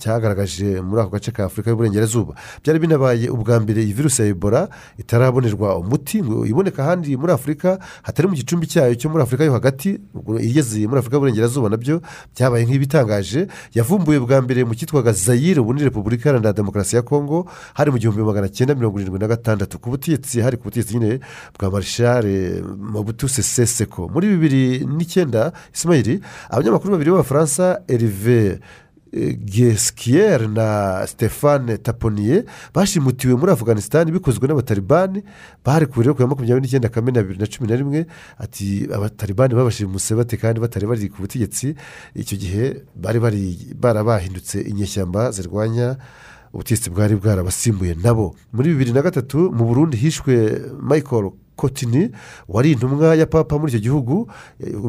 [0.63, 2.35] cyagaragaje muri ako gace ka afurika y'uburengerazuba.
[2.63, 7.79] Byari binabaye ubwa mbere iyi virusi ya ebola itarabonerwa umuti ngo iboneka ahandi muri afurika
[8.03, 9.99] hatari mu gicumbi cyayo cyo muri afurika yo hagati
[10.41, 12.01] igeze muri afurika y'uburengerazuba na byo
[12.37, 13.47] byabaye nk'ibitangaje.
[13.75, 17.99] Yavumbuwe bwa mbere mu cyitwaga zayire ubu ni repubulika iharanira demokarasi ya kongo hari mu
[17.99, 19.79] gihumbi magana cyenda mirongo irindwi na gatandatu.
[19.79, 21.21] Ku butegetsi hari ku butegetsi nyine
[21.59, 24.09] bwa marishare mabutu sese seko.
[24.09, 28.61] Muri bibiri n'icyenda isimayiri abanyamakuru babiri b'abafaransa erive
[29.45, 32.45] gesikiyeri na stefane taponiye
[32.75, 35.23] bashimutiwe muri afganisitani bikozwe n'abatalibani
[35.65, 38.07] bari ku biro ku ya makumyabiri n'icyenda kamena bibiri na cumi na rimwe.
[38.39, 41.75] Ati abatalibani babashimuse bate kandi batari bari ku butegetsi.
[42.15, 45.97] Icyo gihe bari bari barabahindutse inyeshyamba zirwanya
[46.53, 48.35] ubutegetsi bwari bwarabasimbuye nabo.
[48.53, 51.31] Muri bibiri na gatatu mu burundi hishwe michael
[51.63, 52.11] kotini
[52.49, 54.27] wari intumwa ya papa muri icyo gihugu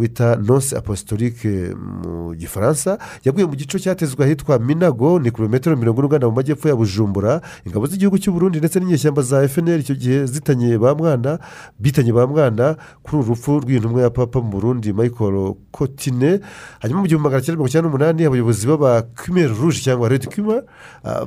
[0.02, 1.46] bita nonse apostolique
[1.78, 6.66] mu gifaransa yaguye mu gice cyatezwe ahitwa minago ni kilometero mirongo ine ugana mu majyepfo
[6.70, 11.38] ya bujumbura ingabo z'igihugu cy'u Burundi ndetse n'inyeshyamba za fnr icyo gihe zitanye ba mwana
[11.80, 16.40] bitanye ba mwana kuri uru rupfu rw'intumwa ya papa mu burundi michael kotine.
[16.82, 20.64] Hanyuma mu gihumbi magana cyenda mirongo icyenda n'umunani abayobozi b'abakumeri ruje cyangwa redi kuma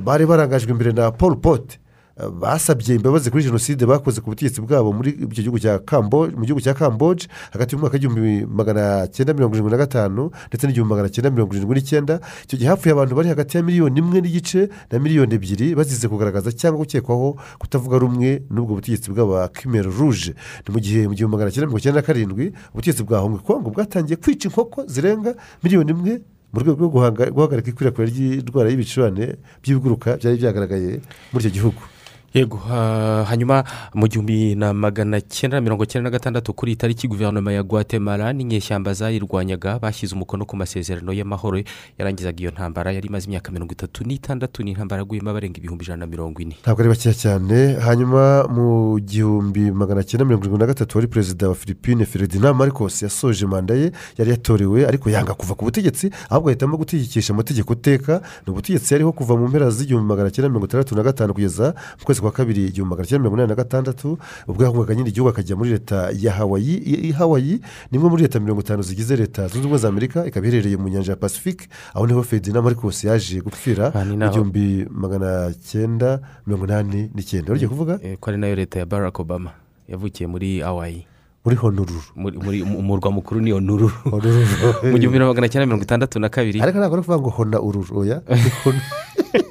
[0.03, 1.79] bari barangajwe imbere na paul pote
[2.39, 6.61] basabye imbabazi kuri jenoside bakoze ku butegetsi bwabo muri icyo gihugu cya kambo mu gihugu
[6.61, 11.29] cya kamboje hagati y'umwaka w'igihumbi magana cyenda mirongo irindwi na gatanu ndetse n'igihumbi magana cyenda
[11.29, 12.19] mirongo irindwi n'icyenda.
[12.45, 16.49] Icyo gihe hapfuye abantu bari hagati ya miliyoni imwe n'igice na miliyoni ebyiri bazize kugaragaza
[16.51, 20.33] cyangwa gukekwaho kutavuga rumwe n'ubwo butegetsi bw'abakimero ruje
[20.65, 23.69] ni mu gihe mu gihumbi magana cyenda mirongo icyenda na karindwi ubutegetsi bwa hongwe kongo
[23.69, 26.13] bwatangiye kwica inkoko zirenga miliyoni imwe
[26.53, 26.89] mu rwego rwo
[27.35, 30.91] guhagarika ikwirakwira ry'indwara y'ibicurane by'ibiguruka byari byagaragaye
[31.31, 31.81] muri icyo gihugu.
[32.37, 32.57] Yego
[33.25, 33.63] hanyuma
[33.93, 38.33] mu gihumbi na magana cyenda mirongo cyenda na gatandatu kuri iyi tariki guverinoma ya guatemala
[38.33, 41.61] n'inyeshyamba zayirwanyaga bashyize umukono ku masezerano y'amahoro
[41.97, 46.05] yarangizaga iyo ntambara yari imaze imyaka mirongo itatu n'itandatu ni intambara yaguyemo abarenga ibihumbi ijana
[46.05, 46.55] na mirongo ine.
[46.61, 47.73] Ntabwo ari bakeya cyane.
[47.81, 53.01] Hanyuma mu gihumbi magana cyenda mirongo irindwi na gatatu wari perezida wa philippine feridina marcos
[53.01, 58.21] yasoje manda ye yari yatorewe ariko yanga kuva ku butegetsi ahubwo ahitamo gutegekesha amategeko teka
[58.45, 62.05] ni ubutegetsi yariho kuva mu mpera z'igihumbi magana cyenda mirongo itandatu na gatanu kugeza mu
[62.05, 64.17] kwezi kwa kwa kabiri igihumbi magana cyenda mirongo inani na gatandatu
[64.47, 66.75] ubwo yahungaga nyine igihugu akajya muri leta ya hawaii
[67.07, 67.59] i hawaii
[67.91, 70.89] ni imwe muri leta mirongo itanu zigize leta zunze ubumwe za amerika ikaba iherereye mu
[70.89, 74.33] nyanja ya pacifique aho ni ho ferdinand marcos yaje gupfira Ah, ni mu naho.
[74.33, 77.53] gihumbi magana cyenda mirongo inani n'icyenda.
[77.53, 77.99] Ugiye kuvuga?
[78.03, 79.51] Eh, ko ari na yo leta ya barack obama
[79.87, 81.05] yavukiye muri hawaii.
[81.45, 82.01] Muri honururu
[82.79, 83.93] umurwa mukuru ni honururu
[84.91, 86.59] mu gihumbi magana cyenda mirongo itandatu na kabiri.
[86.61, 88.21] Ariko ntabwo ari ukuvuga ngo hona ururu oya?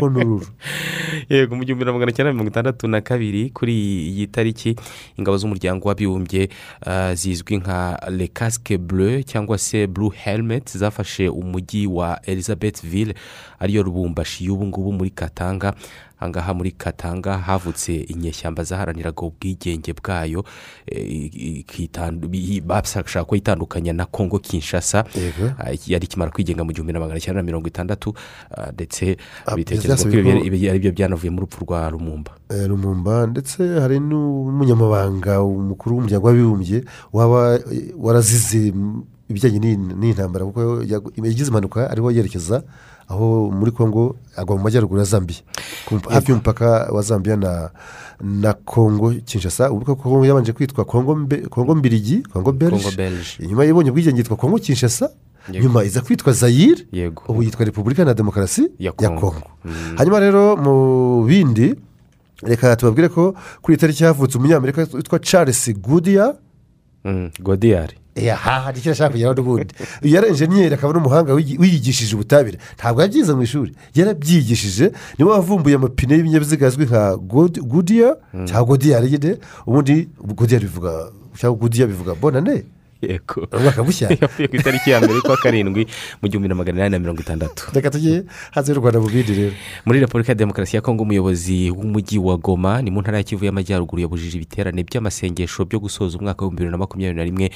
[0.00, 0.46] honururu
[1.30, 3.74] yego mu gihumbi magana cyenda mirongo itandatu na kabiri kuri
[4.08, 4.76] iyi tariki
[5.16, 6.48] ingabo z'umuryango w'abibumbye
[6.86, 13.14] ah, zizwi nka le casque bleu cyangwa se blue helmet zafashe umujyi wa elizabethville
[13.58, 14.44] ariyo rubumbashi.
[14.44, 15.74] Y'ubu ngubu muri katanga.
[16.20, 20.44] Ahangaha muri katanga havutse inyeshyamba zaharaniraga ubwigenge bwayo
[20.86, 25.04] eh, bashaka ko itandukanya na kongo kinshasa.
[25.58, 28.14] Ah, yari ikimara kwigenga mu gihumbi na magana cyenda na mirongo itandatu
[28.50, 29.16] ah, ndetse
[29.56, 33.26] bitekerezwa ko byasabye ibi ko- ibi ari byo byanavuye mu rupfu rwa rumumba Eh, rumumba
[33.26, 36.78] ndetse hari n'umunyamabanga umukuru w'umuryango w'abibumbye
[37.12, 38.72] waba eh, warazize
[39.28, 40.60] ibijyanye n'iyi- n'intambara kuko
[41.20, 42.62] yagize impanuka ariho yerekeza
[43.08, 45.36] aho muri congo agwa mu majyaruguru ya zambia
[46.08, 47.70] hafi y'umupaka wa zambia na
[48.20, 53.46] na congo kinshasa koko congo yabanje kwitwa congo mbirigi congo belge Belge.
[53.48, 55.08] nyuma y'ibonye ubwigenge yitwa congo kinshasa.
[55.50, 56.84] Nyuma iza kwitwa zayire
[57.28, 59.20] ubu yitwa repubulika na demokarasi Ya Congo.
[59.20, 59.42] congo.
[59.96, 61.74] Hanyuma rero mu bindi
[62.42, 66.34] reka tubabwire ko kuri iyi tariki havutse umunyamerika witwa charles gudiya
[67.40, 67.96] godiyari
[68.32, 72.58] aha hari icyo ashaka kugeraho n'ubundi yari enjeniyeri akaba n'umuhanga wiyigishije ubutabire.
[72.78, 77.16] Ntabwo yabyize mu ishuri yarabyigishije ni we wavumbuye amapine y'ibinyabiziga azwi nka
[77.62, 80.92] gudiya cyangwa godiyari nyine ubundi godiyari bivuga
[81.38, 82.64] cyangwa gudiya bivuga bonane.
[83.02, 83.46] Yego.
[84.20, 85.86] Yapfuye ku itariki ya mbere y'ukwa karindwi
[86.22, 87.70] mu gihumbi na magana inani na mirongo itandatu.
[87.74, 89.54] Reka tujye hanze y'u rwanda mu bindi rero.
[89.84, 93.44] Muri repubulika ya demokarasi ya kongo umuyobozi w'umujyi wa goma ni mu ntara ya kivu
[93.44, 97.50] y'amajyaruguru yabujije ibiterane by'amasengesho byo gusoza umwaka w'ibihumbi bibiri na makumyabiri na rimwe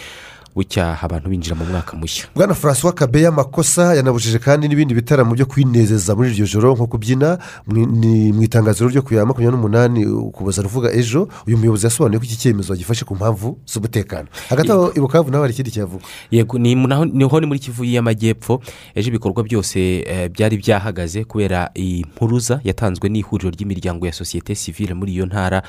[0.57, 2.27] bucyaha abantu binjira mu mwaka mushya.
[2.35, 7.39] Bwana francois kabeya amakosa yanabujije kandi n'ibindi bitaramo byo kwinezeza muri iryo joro nko kubyina
[7.67, 12.19] mu- ni mu itangazo ryo ku ya makumyabiri n'umunani ukuboza ruvuga ejo uyu muyobozi yasobanuye
[12.19, 16.05] ko iki cyemezo agifashe ku mpamvu z'umutekano hagati aho ibukavu nawe hari ikindi cyavuga.
[16.31, 18.61] Yego naho- ni ho ni muri kivu y'amajyepfo
[18.95, 25.13] ejo ibikorwa byose eh, byari byahagaze kubera impuruza yatanzwe n'ihuriro ry'imiryango ya sosiyete sivile muri
[25.13, 25.63] iyo ntara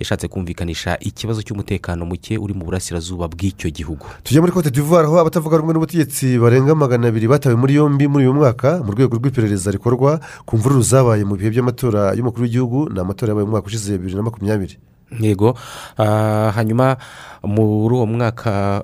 [0.00, 4.06] yashatse kumvikanisha ikibazo cy'umutekano muke uri mu burasirazuba bw'icyo gihugu.
[4.30, 8.24] Tujya muri cote d'ivoire aho abatavuga rumwe n'ubutegetsi barenga magana abiri batawe muri yombi muri
[8.30, 13.00] uyu mwaka mu rwego rw'iperereza rikorwa ku mvururu zabaye mu bihe by'amatora y'umukuru w'igihugu ni
[13.02, 14.78] amatora yabaye mu mwaka ushize bibiri na makumyabiri.
[15.18, 15.58] Yego.
[15.98, 16.94] Ah, hanyuma
[17.44, 18.82] muri uwo mwaka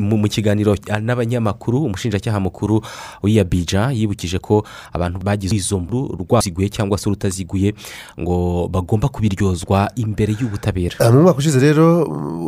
[0.00, 2.82] mu kiganiro n'abanyamakuru umushinjacyaha mukuru
[3.22, 7.74] w'iyabija yibukije ko abantu bagize izo mburu rwaziguye cyangwa se rutaziguye
[8.20, 10.96] ngo bagomba kubiryozwa imbere y'ubutabera.
[11.12, 12.04] Mu mwaka ushize rero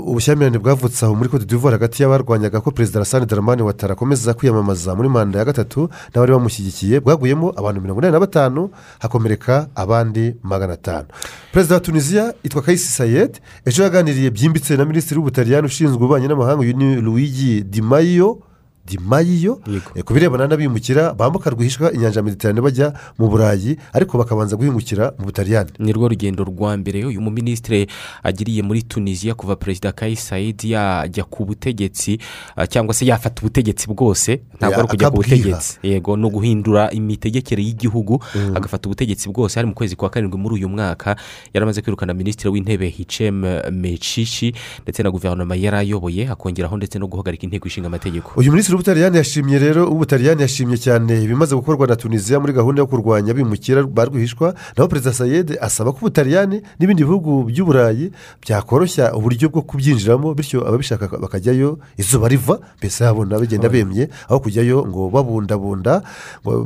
[0.06, 4.94] ubushyamirane bwavutse aho muri cote d'ivoire hagati y'abarwanyaga ko perezida rasani daramani watara akomeza kwiyamamaza
[4.94, 10.72] muri manda ya gatatu n'abari bamushyigikiye bwaguyemo abantu mirongo inani na batanu hakomereka abandi magana
[10.72, 11.06] atanu.
[11.52, 16.62] Perezida wa tunisiya yitwa kayisi sayed ejo yaganiriye byimbitse na minisitiri w'ubutaliyani ushinzwe ububanyi n'amahanga
[17.00, 18.38] luigi di mayo
[18.86, 19.60] di mayo
[19.94, 25.12] eh, ku birebana n'abimukira bambuka rwihishwa inyanja ya mediterane bajya mu burayi ariko bakabanza guhingukira
[25.18, 25.70] mu butaliyani.
[25.78, 27.86] Ni rwo rugendo rwa mbere uyu muminisitiri
[28.22, 32.18] agiriye muri tunisiya kuva perezida kayi sayidi yajya ku butegetsi
[32.56, 35.78] ah, cyangwa se yafata ubutegetsi bwose ntabwo ari ukujya ku butegetsi.
[35.82, 38.22] Yego ni uguhindura imitegekere y'igihugu
[38.54, 41.16] agafata ubutegetsi bwose hari mu kwezi kwa karindwi muri uyu mwaka
[41.54, 47.06] yari amaze kwirukana minisitiri w'intebe hicem mecishi ndetse na guverinoma yari ayoboye akongeraho ndetse no
[47.06, 48.32] guhagarika inteko ishinga amategeko.
[48.36, 52.86] Uyu minisitiri w'ubutaliyani yashimye rero ubutaliyani yashimye cyane ibimaze gukorwa na tunisiya muri gahunda yo
[52.86, 58.12] kurwanya abimukira ba rwihishwa naho perezida sayede asaba ko ubutaliyani n'ibindi bihugu by'uburayi
[58.44, 64.84] byakoroshya uburyo bwo kubyinjiramo bityo ababishaka bakajyayo izuba riva mbese babona bagenda bemye aho kujyayo
[64.86, 66.02] ngo babundabunda.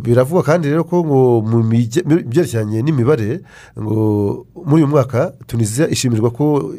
[0.03, 1.63] Biravugwa kandi rero ko ngo mu
[2.27, 3.41] byerekeranye n'imibare
[3.79, 6.75] ngo muri uyu mwaka tunisiya ishimirwa ko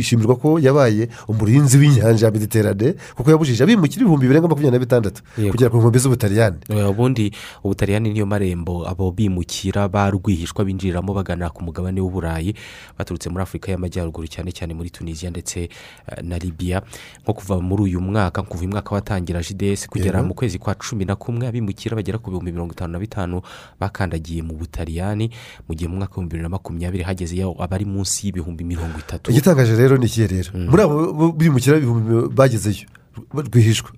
[0.00, 5.22] ishimirwa ko yabaye umurinzi w'inyanja ya mediterane kuko yabujije abimukira ibihumbi birenga makumyabiri na bitandatu.
[5.50, 6.56] Kugera ku nkombe z'ubutaliyani.
[6.68, 7.32] Eh, ubundi
[7.64, 12.54] ubutaliyani niyo marembo abo bimukira ba rwihishwa binjiriramo bagana ku mugabane w'uburayi
[12.98, 16.82] baturutse muri afurika y'amajyaruguru cyane cyane muri tunisiya ndetse eh, na libiya
[17.24, 21.04] nko kuva muri uyu mwaka kuva uyu mwaka watangira jidesi kugera mu kwezi kwa cumi
[21.04, 23.42] na kumwe abimukira bagera ku bihumbi mirongo itanu na bitanu
[23.80, 25.30] bakandagiye mu butaliyani.
[25.68, 29.30] Mu gihe mu mwaka w'ibihumbi bibiri na makumyabiri hagezeyo abari munsi y'ibihumbi mirongo itatu.
[29.30, 30.50] Igitangaje rero ni ikihe rero?
[30.54, 32.86] Muri abo bo- bimukira ibihumbi bagezeyo
[33.34, 33.90] rwihishwa.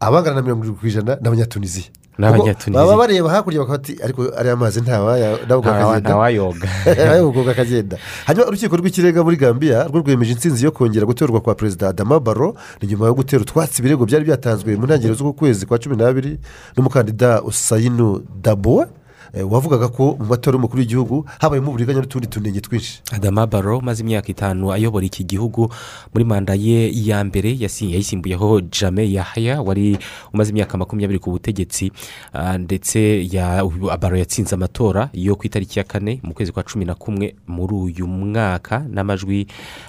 [0.00, 1.90] Abangana na mirongo irindwi ku ijana ni abanyatunisiya
[2.20, 2.84] N'abanyatunisia.
[2.84, 6.00] baba bareba hakurya bakaba bati ariko ariya mazi ntawayoga.
[6.92, 7.96] ntawayoga akagenda
[8.26, 12.54] hanyuma urukiko rw'ikirenga muri gambia rwo rwemeje intsinzi yo kongera gutorwa kwa perezida adama baro
[12.82, 16.38] ni nyuma yo gutera utwatsi ibirego byari byatanzwe mu ntangiriro z'uku kwezi kwa cumi n'abiri
[16.76, 18.88] n'umukandida usayinu dabowe eh,
[19.34, 23.02] wavugaga ko mu matora y'umukuru w'igihugu habayemo uburiganya n'utundi tunenge twinshi.
[23.12, 25.70] Adama baro umaze imyaka itanu ayobora iki gihugu
[26.14, 29.98] muri manda ye ya mbere yayisimbuyeho jame yahaya wari
[30.34, 31.92] umaze imyaka makumyabiri ku butegetsi.
[32.32, 33.64] Ah, ndetse ya-
[34.00, 37.74] baro yatsinze amatora yo ku itariki ya kane mu kwezi kwa cumi na kumwe muri
[37.74, 39.46] uyu mwaka n'amajwi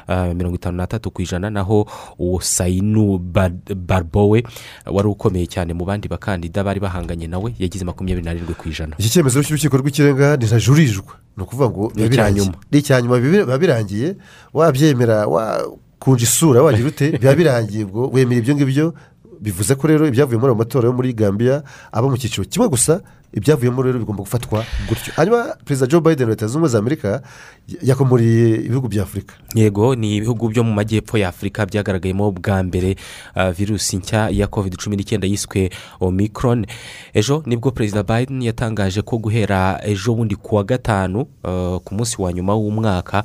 [0.08, 1.88] ah, mirongo itanu n'atatu ku ijana naho
[2.20, 4.44] uwo sayinu Ba- barbowe
[4.86, 8.96] wari ukomeye cyane mu bandi bakandida bari bahanganye nawe yagize makumyabiri n'arindwi ku ijana.
[9.00, 12.46] Iki cyemezo cy'urukiko rw'ikirenga ntijajurijwe ni ukuvuga ngo Ni biba icya birangiye.
[12.46, 12.58] nyuma.
[12.72, 14.08] ni icya nyuma biba birangiye
[14.54, 18.86] wabyemera wakunja isura wagira ute biba birangiye ubwo wemera ibyo ngibyo
[19.42, 23.02] bivuze ko rero ibyavuye muri ayo matora yo muri gambia aba mu cyiciro kimwe gusa
[23.34, 25.14] ibyavuyemo rero bigomba gufatwa gutyo.
[25.16, 27.22] Hanyuma perezida joe biden leta zunze ubumwe za amerika
[27.84, 32.96] yakomoriye ibihugu bya afurika yego ni ibihugu byo mu majyepfo ya afurika byagaragayemo bwa mbere
[33.36, 35.70] ah, virusi nshya ya covid cumi n'icyenda yiswe
[36.00, 36.66] omicron.
[37.14, 41.96] Ejo ni bwo perezida biden yatangaje ko guhera ejo bundi ku wa gatanu ah, ku
[41.96, 43.24] munsi wa nyuma w'umwaka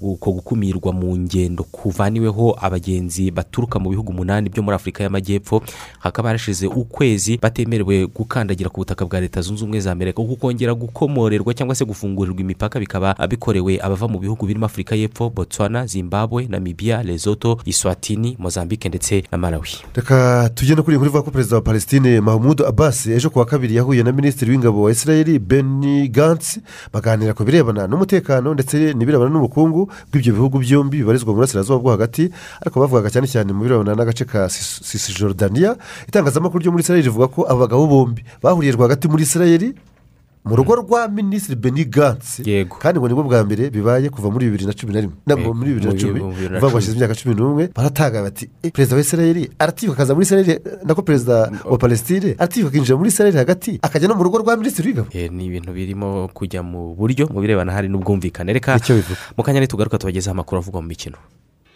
[0.00, 5.62] uko gukumirwa mu ngendo kuvaniweho abagenzi baturuka mu bihugu umunani byo muri afurika y'amajyepfo
[5.98, 10.74] hakaba harashize ukwezi batemerewe gukandagira ku butaka bwa leta zunze ubumwe za amerika kuko kongera
[10.74, 16.46] gukomorerwa cyangwa se gufungurirwa imipaka bikaba bikorewe abava mu bihugu birimo afurika y'epfo botswana zimbabwe
[16.50, 19.70] namibia lesoto iswatini mozambique ndetse na malawi.
[19.94, 23.46] Reka tugende kuri iyi nkuru ivuga ko perezida wa palestine mahmoud abbas ejo ku wa
[23.46, 26.58] kabiri yahuye na minisitiri w'ingabo wa israel benny gantz
[26.92, 32.30] baganira ku birebana n'umutekano ndetse n'ibirebana n'ubukungu bw'ibyo bihugu byombi bibarizwa mu burasirazuba bwo hagati
[32.62, 35.76] ariko bavugaga cyane cyane mu birebana n'agace ka Cis- cisjordania
[36.08, 39.74] itangazamakuru ryo muri israel rivuga ko aba bagabo bombi bahuriye rwagati muri israel
[40.44, 42.40] mu rugo rwa minisitiri benny gantz.
[42.80, 45.16] Kandi ngo ni bwo bwa mbere bibaye kuva muri bibiri na cumi na rimwe.
[45.28, 48.96] Nabwo muri bibiri na cumi uvuga ngo hashize imyaka cumi n'umwe baratanga bati "Eh, perezida
[48.96, 53.78] wa israel aratinyuka akaza muri israel nako perezida wa palestine aratinyuka akinjira muri israel hagati
[53.82, 57.40] akajya no mu rugo rwa minisitiri w'ingabo Eh, ni ibintu birimo kujya mu buryo mu
[57.44, 58.52] birebana hari n'ubwumvikane.
[58.56, 58.80] Reka
[59.36, 61.20] mu kanya nitugaruka tubagezeho amakuru avugwa mu mikino.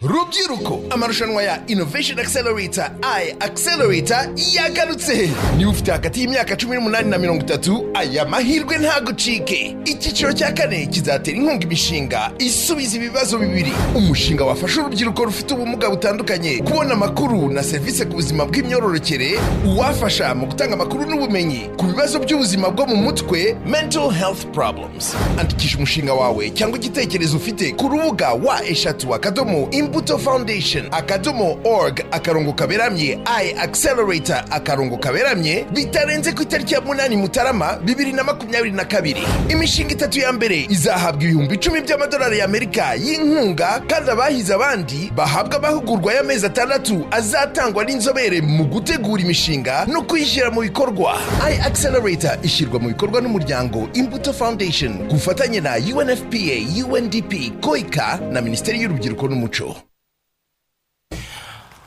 [0.08, 2.90] Rubyiruko amarushanwa ya innovation accelerator.
[3.02, 5.30] I accelerator yagarutse.
[5.56, 9.76] Niba ufite hagati y'imyaka cumi n'umunani na mirongo itatu aya mahirwe ntagucike.
[9.84, 12.30] Icyiciro cya kane kizatera inkunga imishinga.
[12.38, 13.72] Isubiza ibibazo bibiri.
[13.94, 16.58] Umushinga wafasha urubyiruko rufite ubumuga butandukanye.
[16.58, 19.38] Kubona amakuru na serivisi ku buzima bw'imyororokere.
[19.66, 25.14] Uwafasha mu gutanga amakuru n'ubumenyi ku bibazo by'ubuzima bwo mu mutwe mental health problems.
[25.38, 32.00] Andikisha umushinga wawe cyangwa igitekerezo ufite ku rubuga wa eshatu akadomo imbuto foundation akadomo org
[32.10, 38.74] akarongo kaberamye i accelerator akarongo kaberamye bitarenze ku itariki ya munani mutarama bibiri na makumyabiri
[38.76, 39.22] na kabiri.
[39.48, 46.14] Imishinga itatu ya mbere izahabwa ibihumbi icumi by'amadolari y'amerika y'inkunga kandi abahize abandi bahabwa amahugurwa
[46.14, 51.20] y'amezi atandatu azatangwa n'inzobere mu gutegura imishinga no kuyishyira mu bikorwa.
[51.46, 56.58] I accelerator ishyirwa mu bikorwa n'umuryango imbuto foundation ku bufatanye na unfpa
[56.90, 59.83] undp koika na minisiteri y'urubyiruko n'umuco.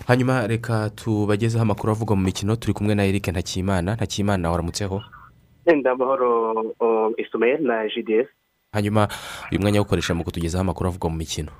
[0.08, 3.93] Hanyuma reka tubagezeho amakuru avugwa mu mikino turi kumwe na eric ntakimana.
[3.95, 5.01] Ntakimana waramutseho?
[5.66, 8.28] Wenda amahoro uh, isomeri na gds
[8.72, 9.08] hanyuma
[9.51, 11.51] uyu mwanya awukoresha mu kutugezaho amakuru avugwa mu mikino.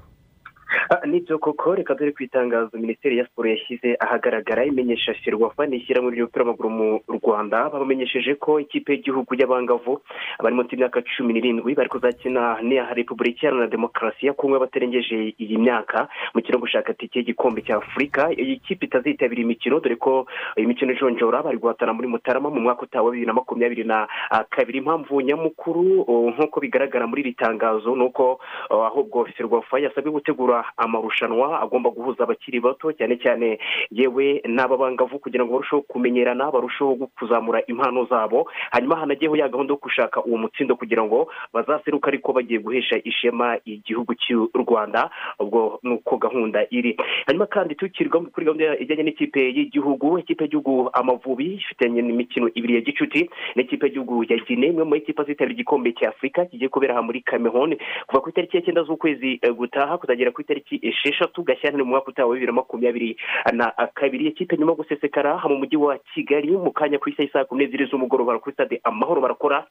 [1.05, 5.78] Ni byo koko reka dore ku itangazo minisiteri ya siporo yashyize ahagaragara imenyesha ferwafa ni
[5.78, 7.70] ishyirahamwe ry'umupira w'amaguru mu rwanda.
[7.70, 10.01] Babamenyesheje ko ikipe y'igihugu y'abangavu
[10.43, 15.57] bari munsi y'imyaka cumi n'irindwi bari kuzakina n'iya repubulika iharanira demokarasi ya kongo batarengeje iyi
[15.57, 20.68] myaka mu kirego gushaka tike y'igikombe cya afurika iyi kipe itazitabira imikino dore ko iyi
[20.68, 24.07] mikino ijonjora bari guhatana muri mutarama mu mwaka utaha wa bibiri na makumyabiri na
[24.49, 24.78] kabiri.
[24.78, 28.39] Impamvu nyamukuru oh, nk'uko bigaragara muri iri tangazo ni uko
[28.70, 33.60] oh, ahubwo ferwafa yasabwe gutegura amarushanwa agomba guhuza abakiri bato cyane cyane
[33.91, 38.49] yewe n'ababangavu kugira ngo barusheho kumenyerana barusheho kuzamura impano zabo.
[38.72, 43.58] Hanyuma hanagiyeho ya gahunda yo gushaka uwo mutsindo kugira ngo bazaseruke ariko bagiye guhesha ishema
[43.66, 46.97] igihugu cy'u rwanda ubwo ni uko gahunda iri.
[47.26, 52.82] Hanyuma kandi tukirwa kuri gahunda ijyanye n'ikipe y'igihugu ikipe y'igihugu amavubi ifitanye imikino ibiri ya
[52.82, 57.01] gicuti n'ikipe y'igihugu ya gine imwe mu ikipe zitabira igikombe cya afurika kigiye kubera aha
[57.01, 57.78] muri kameruni
[58.08, 62.08] kuva ku itariki ya cyenda z'ukwezi eh, gutaha kuzagera ku itariki esheshatu gashyantare mu mwaka
[62.12, 63.18] utaha wa bibiri na makumyabiri
[63.54, 67.43] na kabiri ikipe nyuma yo gusesekara mu mujyi wa kigali mu kanya ku isaha saa
[67.45, 69.68] kumi n'ebyiri z'umugoroba kuri stade amahoro barakora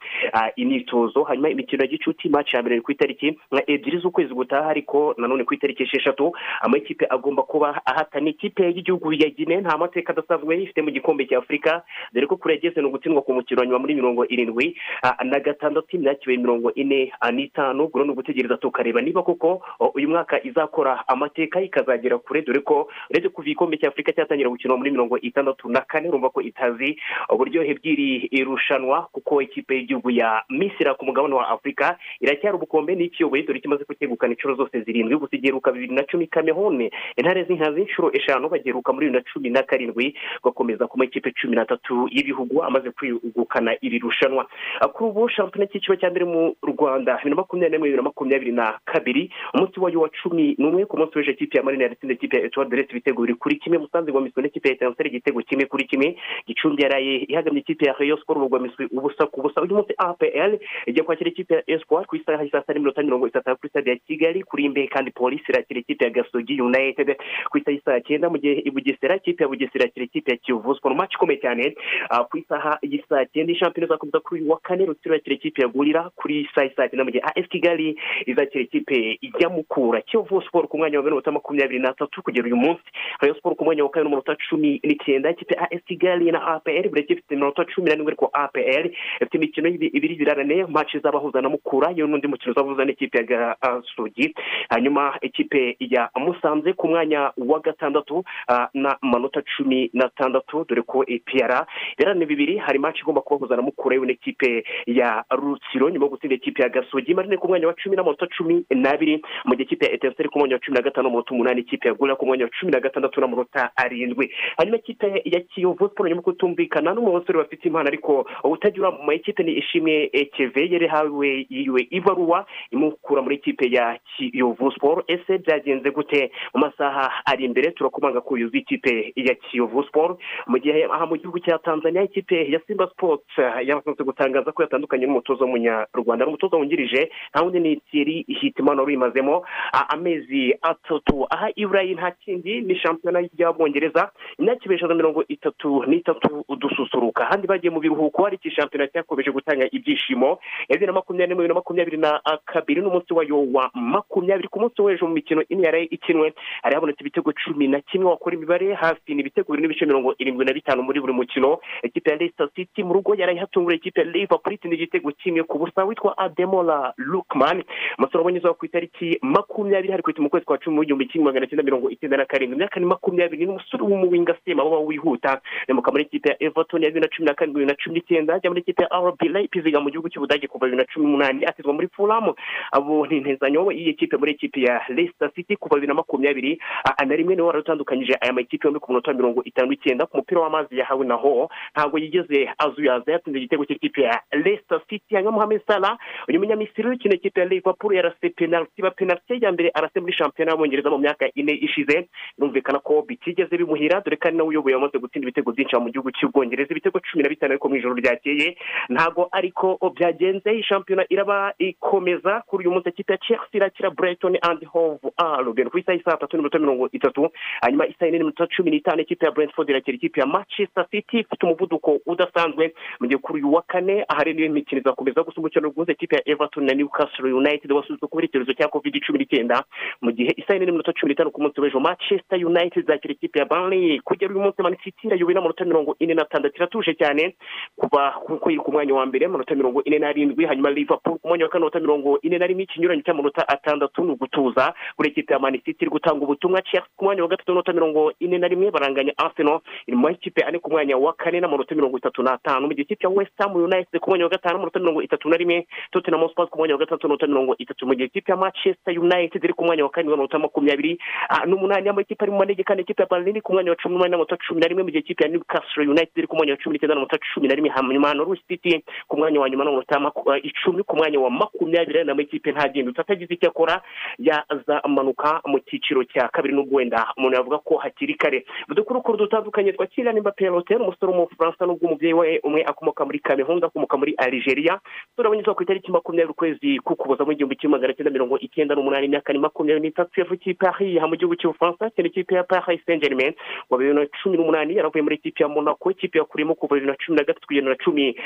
[0.57, 1.23] imyitozo.
[1.25, 5.55] Hanyuma imikino ya gicuti match ya mbere ku itariki ebyiri z'ukwezi gutaha ariko nanone ku
[5.55, 10.91] itariki esheshatu amakipe agomba kuba ahatana ikipe y'igihugu ya gine nta mateka adasanzwe ifite mu
[10.91, 14.25] gikombe cya afurika dore ko kure yageze ni ugutsindwa ku mukino wa nyuma muri mirongo
[14.29, 14.77] irindwi
[15.25, 17.85] na gatandatu imyakire mirongo ine n'itanu.
[17.85, 19.01] Ubwo ni ugutegereza tukareba.
[19.01, 19.63] Niba koko
[19.95, 24.77] uyu mwaka izakora amateka ikazagera kure dore ko uretse kuva igikombe cya afurika cyatangira gukinwa
[24.77, 26.99] muri mirongo itandatu na kane urumva ko itazi
[27.31, 33.43] uburyohe bw'iri irushanwa kuko ikipe y'igihugu ya misira ku mugabane wa afurika iracyari ubukombe n'ikiyoboye
[33.47, 35.17] dore kimaze kucyegukana inshuro zose zirindwi.
[35.17, 39.51] Gusa igeruka bibiri na cumi kamehone intare z'inkazi inshuro eshanu bageruka muri bibiri na cumi
[39.51, 40.15] na karindwi
[40.45, 44.47] gakomeza ku makipe cumi n'atatu y'ibihugu amaze kwegukana iri rushanwa.
[44.93, 48.53] Kuri ubu shampiyona y'icyiciro cya mbere mu rwanda bibiri na makumyabiri n'imwe bibiri na makumyabiri
[48.53, 52.37] na kabiri umunsi wayo wa cumi n'umwe ku munsi w'ejo ikipe ya marina yatsinze ikipe
[52.37, 53.79] ya etuwari deresi ibitego biri kuri kimwe.
[53.79, 56.17] Musanze igwamiswe n'ikipe ya etanseri igitego kimwe kuri kimwe.
[56.47, 59.61] Gicumbi yaraye ihagamye ikipe ya rayon siporo bugwamiswe ubusa ku busa.
[59.63, 63.57] Uyu munsi apl igiye kwakira ikipe ya espoir ku isaha saa sita n'iminota mirongo itatu
[63.57, 64.43] kuri stade ya kigali.
[64.43, 67.17] Kuri imbehe kandi polisi irakira ikipe ya gasogi united
[67.51, 70.75] ku isaha saa cyenda mu gihe i bugesera ikipe ya bugesera irakira ikipe ya kiyovu
[70.75, 71.75] siporo match ikomeye cyane
[72.11, 72.79] ah, ku isaha
[73.09, 73.53] saa cyenda.
[73.53, 77.11] Ishampiyona izakomeza kuri uyu wa kane rutsiro irakira ikipe ya gurira kuri saa cyenda mu
[77.11, 81.81] gihe as kigali izakira ikipe ya mukura kiyovu siporo ku mwanya wa mbere n'umunota makumyabiri
[81.83, 82.83] n'atatu kugera uyu munsi.
[83.21, 87.03] Rayon siporo ku mwanya wa kane n'umunota cumi n'icyenda ikipe as kigali na apr buri
[87.05, 88.85] kipe ifite iminota cumi n'irindwi ariko apr
[89.21, 93.25] ifite imikino ibi- ibiri birarane match izabahuza na mukura yewe n'undi mukino uzabahuza n'ikipe ya
[93.61, 94.35] gasogi
[94.69, 101.05] hanyuma ikipe ya musanze ku mwanya wa gatandatu ah, na manota cumi n'atandatu dore ko
[101.07, 101.67] epr
[101.99, 106.35] birarane bibiri hari match igomba kubahuza na mukura yewe n'ikipe ya rutsiro nyuma yo gutsinda
[106.37, 109.93] ikipe ya gasogi marine ku mwanya wa cumi n'amanota cumi n'abiri mu gihe ikipe ya
[109.93, 112.51] etenseri ku mwanya wa cumi na gatanu n'amanota umunani ikipe ya gura ku mwanya wa
[112.61, 114.31] cumi na gatandatu n'amanota arindwi.
[114.59, 119.43] Hanyuma ikipe ya kiyovu siporo nyuma kutumvikana n'umwe basore bafite impano ariko utagira mu makipe
[119.43, 125.91] ni ishimwe ekeve yari hawe yiwe ibaruwa imukura muri ikipe ya kiyovu siporo ese byagenze
[125.91, 126.31] gute?
[126.55, 131.17] Mu masaha ari imbere turakomanga ko yuzuye ikipe ya kiyovu siporo mu gihe aha mu
[131.17, 133.33] gihugu cya tanzania ikipe ya simba sports
[133.65, 136.25] yamaze gutangaza ko yatandukanye n'umutoza w'umunyarwanda.
[136.29, 139.47] N'umutoza wungirije nta wundi ni thierry hitimana wari uyimazemo.
[139.73, 139.87] Ah,
[140.27, 146.45] amezi atatu aha iburayi nta kindi ni shampiyona y'abongereza imyaka ibiri na mirongo itatu n'itatu
[146.49, 147.25] udususuruka.
[147.29, 150.39] Ahandi bagiye mu biruhuko ariko iyi shampiyona cyakomeje gutanga ibyishimo?
[150.69, 154.49] Bibiri na makumyabiri n'imwe na makumyabiri na kabiri n'umunsi wayo wa makumyabiri.
[154.49, 158.37] Ku munsi w'ejo mu mikino ine yari ikinwe hari habonetse ibitego cumi na kimwe wakora
[158.37, 161.59] imibare hafi ni ibitego bibiri n'ibice mirongo irindwi na bitanu muri buri mukino.
[161.83, 165.59] Ikipe ya leicester city mu rugo yari ihatungura ikipe ya liverpool itsinda igitego kimwe ku
[165.59, 167.63] busa witwa ademola lukman
[167.99, 171.47] umusore wabonye izuba ku itariki makumyabiri hari kwita mu kwezi kwa cumi w'igihumbi kimwe magana
[171.47, 175.41] cyenda mirongo icyenda na karindwi imyaka ni makumyabiri ni umusore w'umuwinga sema waba wihuta.
[175.69, 178.35] Nemuka muri ikipe ya everton ya bibiri na cumi na karindwi bibiri na cumi n'icyenda
[178.35, 181.73] ajya muri ikipe ya rb leipzig mu gihugu cy'ubudage kuva bibiri na cumi n'umunani asizwa
[181.73, 182.33] muri fulham.
[182.73, 186.59] Abo ni intezanyo y'iyi kipe muri ikipe ya leicester city kuva bibiri na makumyabiri.
[187.07, 190.07] Na rimwe ni we wari utandukanyije aya makipe yombi ku munota wa mirongo itanu n'icyenda
[190.07, 195.15] ku mupira w'amazi yahawe naho ntabwo yigeze azuyaza yatsinze igitego cy'ikipe ya leicester city.
[195.15, 195.99] Hanyuma mohamed salah
[196.29, 200.53] uyu munyamisiri w'ikino ikipe ya liverpool yarase penaliti ba penaliti ya mbere arase muri shampiyona
[200.53, 204.99] y'abongereza mu myaka ine ishize birumvikana ko bitigeze bimuhira dore ko ari nawe uyoboye wamaze
[204.99, 208.57] gutsinda ibitego byinshi mu gihugu cy'ubwongereza ibitego cumi na bitanu ariko mu ijoro ryakeye
[208.89, 210.53] ntabwo ariko byagenze.
[210.53, 215.71] Iyi shampiyona iraba ikomeza kuri uyu munsi ya chelsea irakira brighton and hove albion.
[215.71, 217.29] Ku isaha saa tatu n'iminota mirongo itatu
[217.63, 221.19] hanyuma isaha yine n'iminota cumi n'itanu ikipe ya brentford irakira ikipe ya manchester city.
[221.19, 225.69] Ifite umuvuduko udasanzwe mu gihe kuri uyu wa kane ahari n'iyo mikino izakomeza gusa umukino
[225.69, 229.65] rwuze ikipe ya everton na newcastle united wasuzwe kubera icyorezo cya covid cumi n'icyenda
[230.03, 233.45] mu gihe isaha yine n'iminota cumi n'itanu ku munsi w'ejo manchester united izakira ikipe ya
[233.45, 234.01] burnley.
[234.01, 236.57] Kugera uyu munsi man city irayoboye n'amanota mirongo ine n'atandatu.
[236.57, 237.35] Iratuje cyane
[237.77, 241.45] kuva kuko iri ku mwanya wa mbere amanota mirongo ine n'arindwi hanyuma liverpool ku mwanya
[241.45, 244.75] wa kane amanota mirongo ine na rimwe ikinyuranyo cy'amanota atandatu ni ugutuza.
[244.97, 248.13] Kuri ikipe ya man city iri gutanga ubutumwa chelsea ku mwanya wa gatatu n'amanota mirongo
[248.21, 251.99] ine na rimwe baranganya arsenal iri mu makipe ane ku mwanya wa kane n'amanota mirongo
[251.99, 252.67] itatu n'atanu.
[252.67, 255.37] Mu gihe ikipe ya west ham united ku mwanya wa gatanu amanota mirongo itatu na
[255.37, 257.87] rimwe tottenham hotspur ku mwanya wa gatatu n'amanota mirongo itatu.
[257.87, 260.99] Mu gihe ikipe ya manchester united iri ku mwanya wa kane n'amanota makumyabiri
[261.29, 264.11] ah, n'umunani amakipe ari mu manege kandi ikipe ya berlin ku mwanya wa cumi n'umunani
[264.13, 266.73] n'amanota cumi na rimwe mu gihe ikipe ya newcastle united iri ku mwanya wa cumi
[266.75, 270.83] n'icyenda n'amanota cumi na rimwe hanyuma norwich city ku mwanya wa nyuma n'amanota ah, icumi
[270.83, 273.83] ku mwanya wa makumyabiri n'ama ikipe ntagindutse atagize icyo akora
[274.19, 278.45] yazamanuka mu cyiciro cya kabiri n'ubwo wenda umuntu yavuga ko hakiri kare.
[278.71, 283.97] Udukurukuru dutandukanye twakira nimba pelotel umusore w'umufaransa n'ubwo umubyeyi we umwe akomoka muri cameroon akomoka
[283.97, 284.81] muri algeria.
[285.17, 289.07] Turabona izuba ku itariki makumyabiri ukwezi k'ukuboza mu igihumbi kimwe magana cyenda mirongo icyenda n'umunani
[289.07, 289.66] imyaka ni makumyabiri.
[289.71, 293.35] Itatu yavukiye i paris aha mu gihugu cy'ubufaransa akina ikipe ya paris saint germain
[293.71, 296.97] wa bibiri na cumi n'umunani yaravuye muri ikipe ya monaco ikipe yakuriyemo kuva bibiri na
[296.97, 298.17] cumi na gatatu kugera na cumi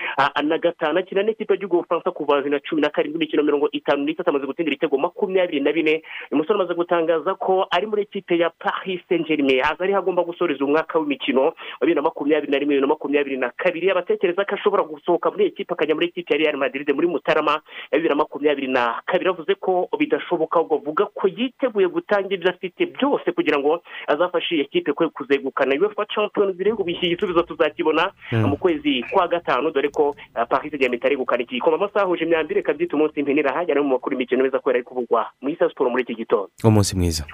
[0.44, 0.98] na gatanu.
[0.98, 4.46] Akina n'ikipe y'igihugu y'ubufaransa kuva bibiri na cumi na karindwi imikino mirongo itanu n'itatu amaze
[4.46, 6.02] gutsindira ibitego makumyabiri na bine.
[6.30, 10.22] Uyu musore amaze gutangaza ko ari muri ikipe ya paris saint germain aza ariho agomba
[10.24, 13.90] gusoreza umwaka w'imikino wa bibiri na makumyabiri na rimwe bibiri na makumyabiri na kabiri.
[13.90, 17.60] Abatekereza ko ashobora gusohoka muri iyi kipe akajya muri ikipe ya real madrid muri mutarama
[17.92, 19.30] ya bibiri na makumyabiri na kabiri.
[19.30, 24.64] Avuze ko bidashoboka ahubwo avuga ko yiteguye gutanga ibyo afite byose kugira ngo azafashe iyi
[24.64, 25.74] kipe kuzegukana.
[25.80, 28.46] Uefa champions league ubu iki gisubizo tuzakibona Mm.
[28.48, 31.76] mu kwezi kwa gatanu dore ko uh, paris germain itari gukana iki gikombe.
[31.76, 33.52] Amasaha ahuje imyambaro reka byita umunsi mpinira.
[33.52, 36.50] Hajya mu makuru imikino meza kubera ari kuvugwa mu isa siporo muri iki gitondo.
[36.64, 37.24] Umunsi mwiza.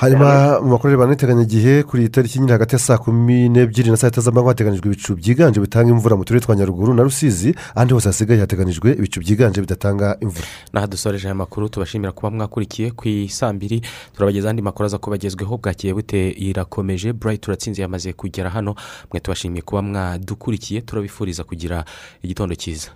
[0.00, 3.96] Hanyuma mu makuru y'abantu iteganyagihe kuri iyi tariki nyine hagati ya saa kumi n'ebyiri na
[3.96, 7.94] saa sita z'amanywa hateganyijwe ibicu byiganje bitanga imvura mu turere twa nyaruguru na rusizi ahandi
[7.94, 10.46] hose hasigaye hateganyijwe ibicu byiganje bidatanga imvura.
[10.72, 13.82] N'aha dusoreje aya makuru tubashimira kuba mwakurikiye ku isambiri
[14.14, 17.12] turabageza andi makuru aza kubagezweho bwakiye bute irakomeje?
[17.12, 18.74] Burayiti turatsinze yamaze kugera hano
[19.12, 21.84] mwe tubashimiye kuba mwadukurikiye turabifuriza kugira
[22.22, 22.90] igitondo cyiza.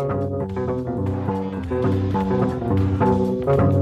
[0.00, 0.50] Thank
[3.72, 3.79] you